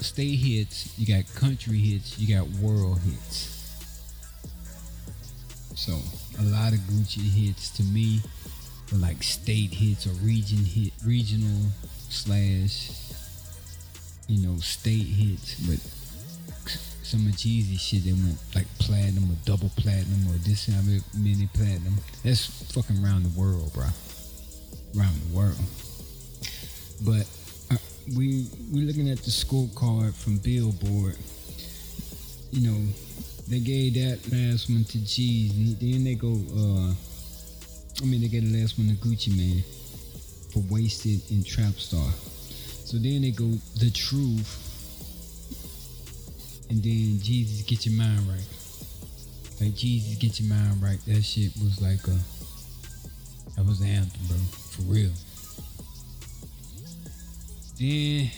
[0.00, 0.98] state hits.
[0.98, 2.18] You got country hits.
[2.18, 3.52] You got world hits.
[5.74, 5.92] So
[6.40, 8.20] a lot of Gucci hits to me
[8.90, 11.70] were like state hits or region hit, regional
[12.08, 12.90] slash,
[14.26, 15.54] you know, state hits.
[15.66, 15.80] But
[17.06, 21.00] some of Jeezy shit they went like platinum or double platinum or this how many
[21.16, 21.94] mini platinum.
[22.24, 23.86] That's fucking around the world, bro.
[24.98, 25.62] Around the world.
[27.06, 27.30] But
[27.70, 27.78] uh,
[28.16, 31.16] we we looking at the scorecard from Billboard.
[32.50, 32.80] You know,
[33.46, 35.78] they gave that last one to Jeezy.
[35.78, 36.90] Then they go, uh,
[38.02, 39.62] I mean, they get the last one to Gucci Mane
[40.50, 42.10] for Wasted and Trap Star.
[42.84, 43.46] So then they go
[43.78, 44.65] The Truth.
[46.68, 48.46] And then Jeezy's Get Your Mind Right.
[49.60, 50.98] Like Jeezy's Get Your Mind Right.
[51.06, 52.18] That shit was like a,
[53.56, 54.36] that was an anthem, bro.
[54.36, 55.12] For real.
[57.78, 58.30] Then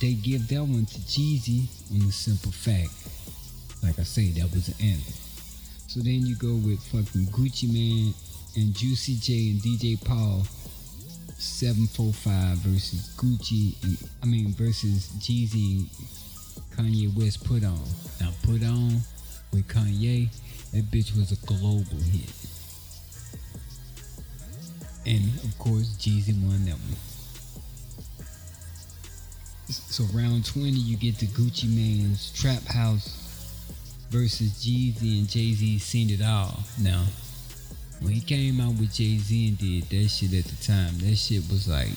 [0.00, 2.90] they give that one to Jeezy on the simple fact
[3.82, 5.14] like I say, that was an anthem.
[5.86, 8.14] So then you go with fucking Gucci Mane
[8.56, 10.42] and Juicy J and DJ Paul
[11.38, 15.86] 745 versus Gucci and I mean versus Jeezy
[16.78, 17.82] Kanye West put on.
[18.20, 19.00] Now put on
[19.52, 20.28] with Kanye,
[20.72, 21.82] that bitch was a global
[22.12, 22.32] hit.
[25.04, 26.96] And of course, Jeezy won that one.
[29.68, 33.26] So round 20, you get the Gucci Mane's Trap House
[34.10, 36.60] versus Jeezy and Jay Z seen it all.
[36.80, 37.04] Now,
[38.00, 41.16] when he came out with Jay Z and did that shit at the time, that
[41.16, 41.90] shit was like,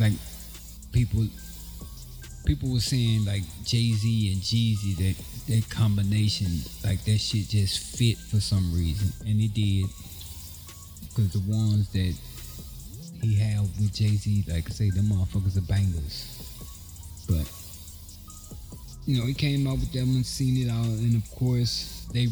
[0.00, 0.12] like
[0.98, 1.24] people,
[2.44, 5.14] people were saying like Jay Z and Jeezy that
[5.46, 6.48] that combination,
[6.84, 9.86] like that shit just fit for some reason, and it did,
[11.06, 12.14] because the ones that
[13.22, 16.34] he had with Jay Z, like I say, them motherfuckers are bangers,
[17.28, 17.46] but
[19.06, 22.26] you know, he came out with that one, seen it all, and of course, they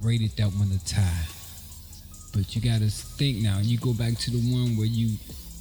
[0.00, 1.26] rated that one a tie.
[2.32, 5.16] But you gotta think now, and you go back to the one where you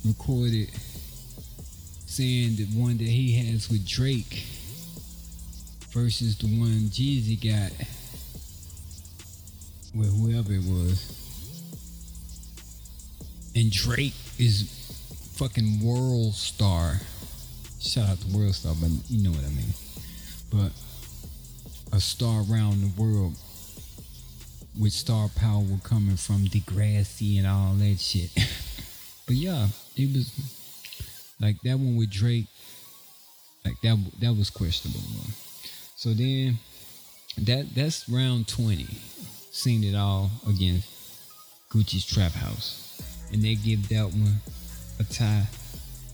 [0.05, 0.69] recorded
[2.15, 4.43] saying the one that he has with Drake
[5.91, 7.71] versus the one Jeezy got
[9.93, 11.11] with whoever it was.
[13.55, 14.69] And Drake is
[15.35, 17.01] fucking world star.
[17.79, 19.73] Shout out to World Star, but you know what I mean
[20.55, 20.71] but
[21.91, 23.33] a star around the world
[24.79, 28.29] with star power coming from Degrassi and all that shit.
[29.25, 30.31] but yeah, it was
[31.39, 32.47] like that one with Drake.
[33.63, 35.01] Like that that was questionable.
[35.95, 36.59] So then
[37.39, 38.85] that that's round 20.
[39.51, 40.87] Seen it all against
[41.69, 43.01] Gucci's Trap House.
[43.31, 44.35] And they give that one
[44.99, 45.47] a tie.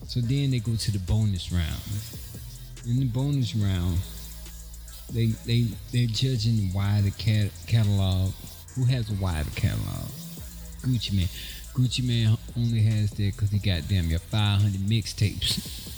[0.07, 1.81] So then they go to the bonus round.
[2.85, 3.97] In the bonus round,
[5.13, 8.31] they they they're judging wider cat, catalog.
[8.75, 10.09] Who has a wider catalog?
[10.81, 11.29] Gucci Mane.
[11.73, 15.89] Gucci Mane only has that because he got damn your 500 mixtapes.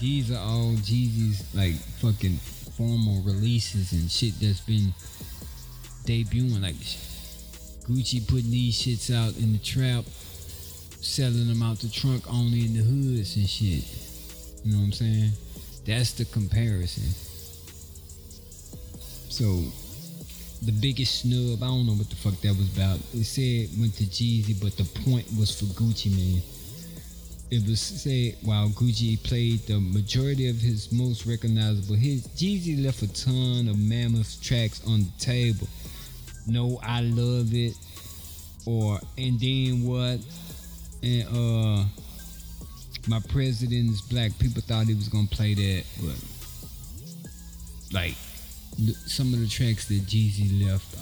[0.00, 2.38] These are all Jeezy's like fucking
[2.76, 4.92] formal releases and shit that's been
[6.04, 6.60] debuting.
[6.60, 6.74] Like
[7.86, 10.04] Gucci putting these shits out in the trap,
[11.00, 13.84] selling them out the trunk only in the hoods and shit.
[14.64, 15.30] You know what I'm saying?
[15.86, 17.04] That's the comparison.
[19.28, 19.62] So
[20.62, 22.98] the biggest snub, I don't know what the fuck that was about.
[23.14, 26.42] It said went to Jeezy, but the point was for Gucci Mane.
[27.50, 33.02] It was said while Gucci played the majority of his most recognizable hits, Jeezy left
[33.02, 35.66] a ton of mammoth tracks on the table.
[36.46, 37.74] No, I love it,
[38.66, 40.20] or and then what,
[41.02, 41.84] and uh,
[43.08, 44.38] my president is black.
[44.38, 46.16] People thought he was gonna play that, but
[47.92, 48.14] like
[49.06, 50.96] some of the tracks that Jeezy left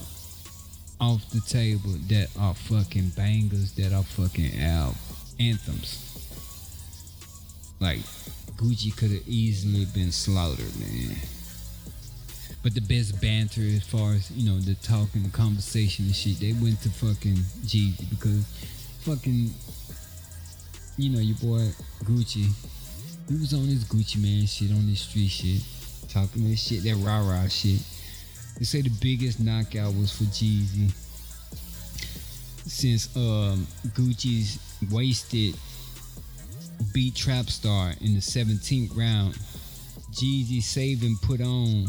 [1.00, 4.96] off the table that are fucking bangers, that are fucking album
[5.38, 6.04] anthems.
[7.80, 8.00] Like
[8.56, 11.16] Gucci could have easily been slaughtered, man.
[12.62, 16.40] But the best banter as far as, you know, the talking, the conversation and shit,
[16.40, 18.44] they went to fucking Jeezy because
[19.02, 19.50] fucking
[20.96, 21.70] you know, your boy
[22.02, 22.50] Gucci,
[23.28, 25.62] he was on his Gucci man shit, on his street shit
[26.08, 27.80] talking that shit, that rah rah shit.
[28.58, 30.90] They say the biggest knockout was for Jeezy
[32.66, 34.58] since um, Gucci's
[34.90, 35.56] wasted
[36.92, 39.34] beat Trap Star in the 17th round.
[40.12, 41.86] Jeezy saved and put on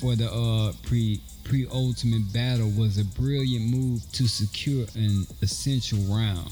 [0.00, 5.98] for the uh, pre pre ultimate battle was a brilliant move to secure an essential
[6.14, 6.50] round.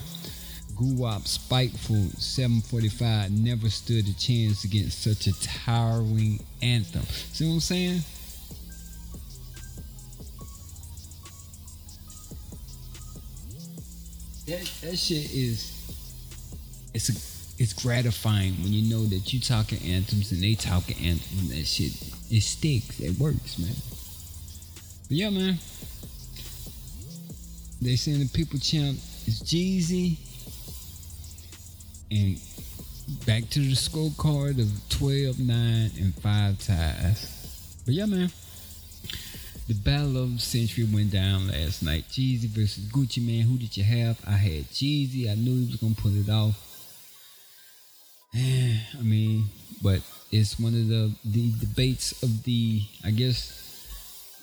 [0.82, 7.02] Guwap spiteful 745 never stood a chance against such a towering anthem.
[7.02, 8.00] See what I'm saying?
[14.48, 15.70] That, that shit is
[16.92, 21.50] it's a, it's gratifying when you know that you talking anthems and they talking anthems.
[21.50, 21.92] That shit
[22.28, 22.98] it sticks.
[22.98, 23.74] It works, man.
[25.06, 25.58] But yeah, man.
[27.80, 30.18] They saying the people champ is Jeezy
[32.12, 32.40] and
[33.26, 37.76] back to the scorecard of 12, 9, and 5 ties.
[37.84, 38.30] But yeah, man.
[39.68, 42.04] The battle of the century went down last night.
[42.10, 43.42] Jeezy versus Gucci Mane.
[43.42, 44.20] Who did you have?
[44.26, 45.30] I had Jeezy.
[45.30, 46.58] I knew he was gonna pull it off.
[48.34, 49.44] I mean,
[49.82, 53.60] but it's one of the the debates of the I guess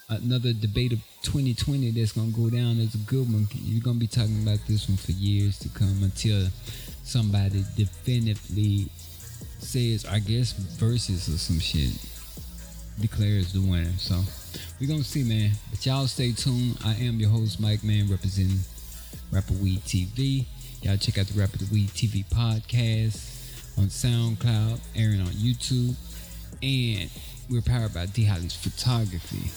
[0.10, 3.48] another debate of 2020 that's gonna go down as a good one.
[3.54, 6.48] You're gonna be talking about this one for years to come until
[7.10, 8.88] somebody definitively
[9.58, 11.92] says, I guess, Verzuz or some shit
[13.02, 13.92] declares the winner.
[13.98, 14.22] So
[14.80, 15.52] we're gonna see, man.
[15.72, 16.78] But y'all stay tuned.
[16.86, 18.60] I am your host, Mic Man, representing
[19.32, 20.46] Rapper Weed TV.
[20.84, 25.96] Y'all check out the Rapper Weed TV podcast on SoundCloud, airing on YouTube,
[26.62, 27.10] and
[27.50, 29.50] we're powered by D Holly's Photography.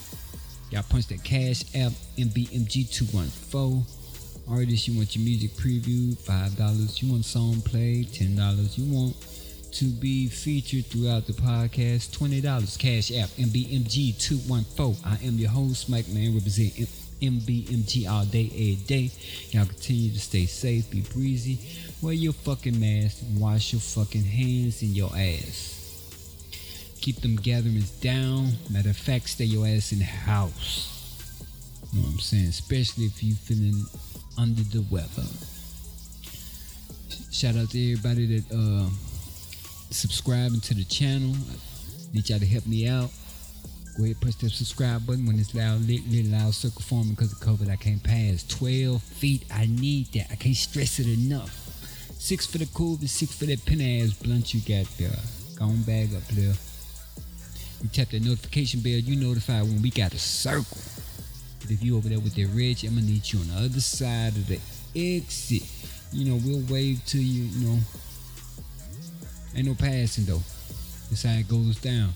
[0.70, 4.01] Y'all punch that Cash App MBMG214.
[4.50, 7.02] Artists, you want your music preview, $5.
[7.02, 8.76] You want song play, $10.
[8.76, 9.16] You want
[9.72, 12.78] to be featured throughout the podcast, $20.
[12.78, 15.06] Cash App MBMG214.
[15.06, 16.74] I am your host, Mic Man, represent
[17.20, 19.10] MBMG all day, every day.
[19.50, 21.58] Y'all continue to stay safe, be breezy,
[22.02, 25.78] wear your fucking mask, wash your fucking hands and your ass.
[27.00, 28.52] Keep them gatherings down.
[28.70, 30.88] Matter of fact, stay your ass in the house.
[31.92, 32.48] You know what I'm saying?
[32.48, 33.84] Especially if you feeling
[34.38, 35.28] under the weather.
[37.30, 38.88] Shout out to everybody that uh
[39.90, 41.34] subscribing to the channel.
[41.34, 43.10] I need y'all to help me out.
[43.96, 47.32] Go ahead, press that subscribe button when it's loud, lit, lit, loud, circle forming because
[47.32, 47.70] of COVID.
[47.70, 49.44] I can't pass 12 feet.
[49.52, 50.28] I need that.
[50.30, 51.50] I can't stress it enough.
[52.18, 55.10] Six for the COVID, six for that pin ass blunt you got there.
[55.58, 56.54] Gone bag up there.
[57.82, 60.78] You tap that notification bell, you notified when we got a circle.
[61.62, 63.80] But if you over there with that ridge, I'm gonna need you on the other
[63.80, 64.58] side of the
[64.94, 65.62] exit.
[66.12, 67.78] You know, we'll wave to you, you know.
[69.54, 70.42] Ain't no passing though.
[71.10, 72.12] This how it goes down.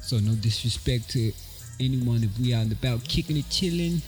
[0.00, 1.32] So no disrespect to
[1.80, 4.02] anyone if we out and about kicking and chilling.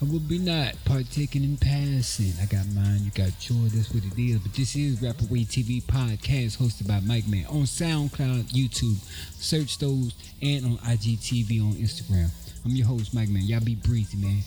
[0.00, 2.32] I will be not partaking in passing.
[2.40, 4.38] I got mine, you got yours, that's what it is.
[4.40, 8.98] But this is Rapper Weed TV podcast hosted by Mic Man on SoundCloud, YouTube.
[9.40, 10.12] Search those
[10.42, 12.28] and on IGTV on Instagram.
[12.66, 13.44] I'm your host, Mic Man.
[13.44, 14.42] Y'all be breezy, man.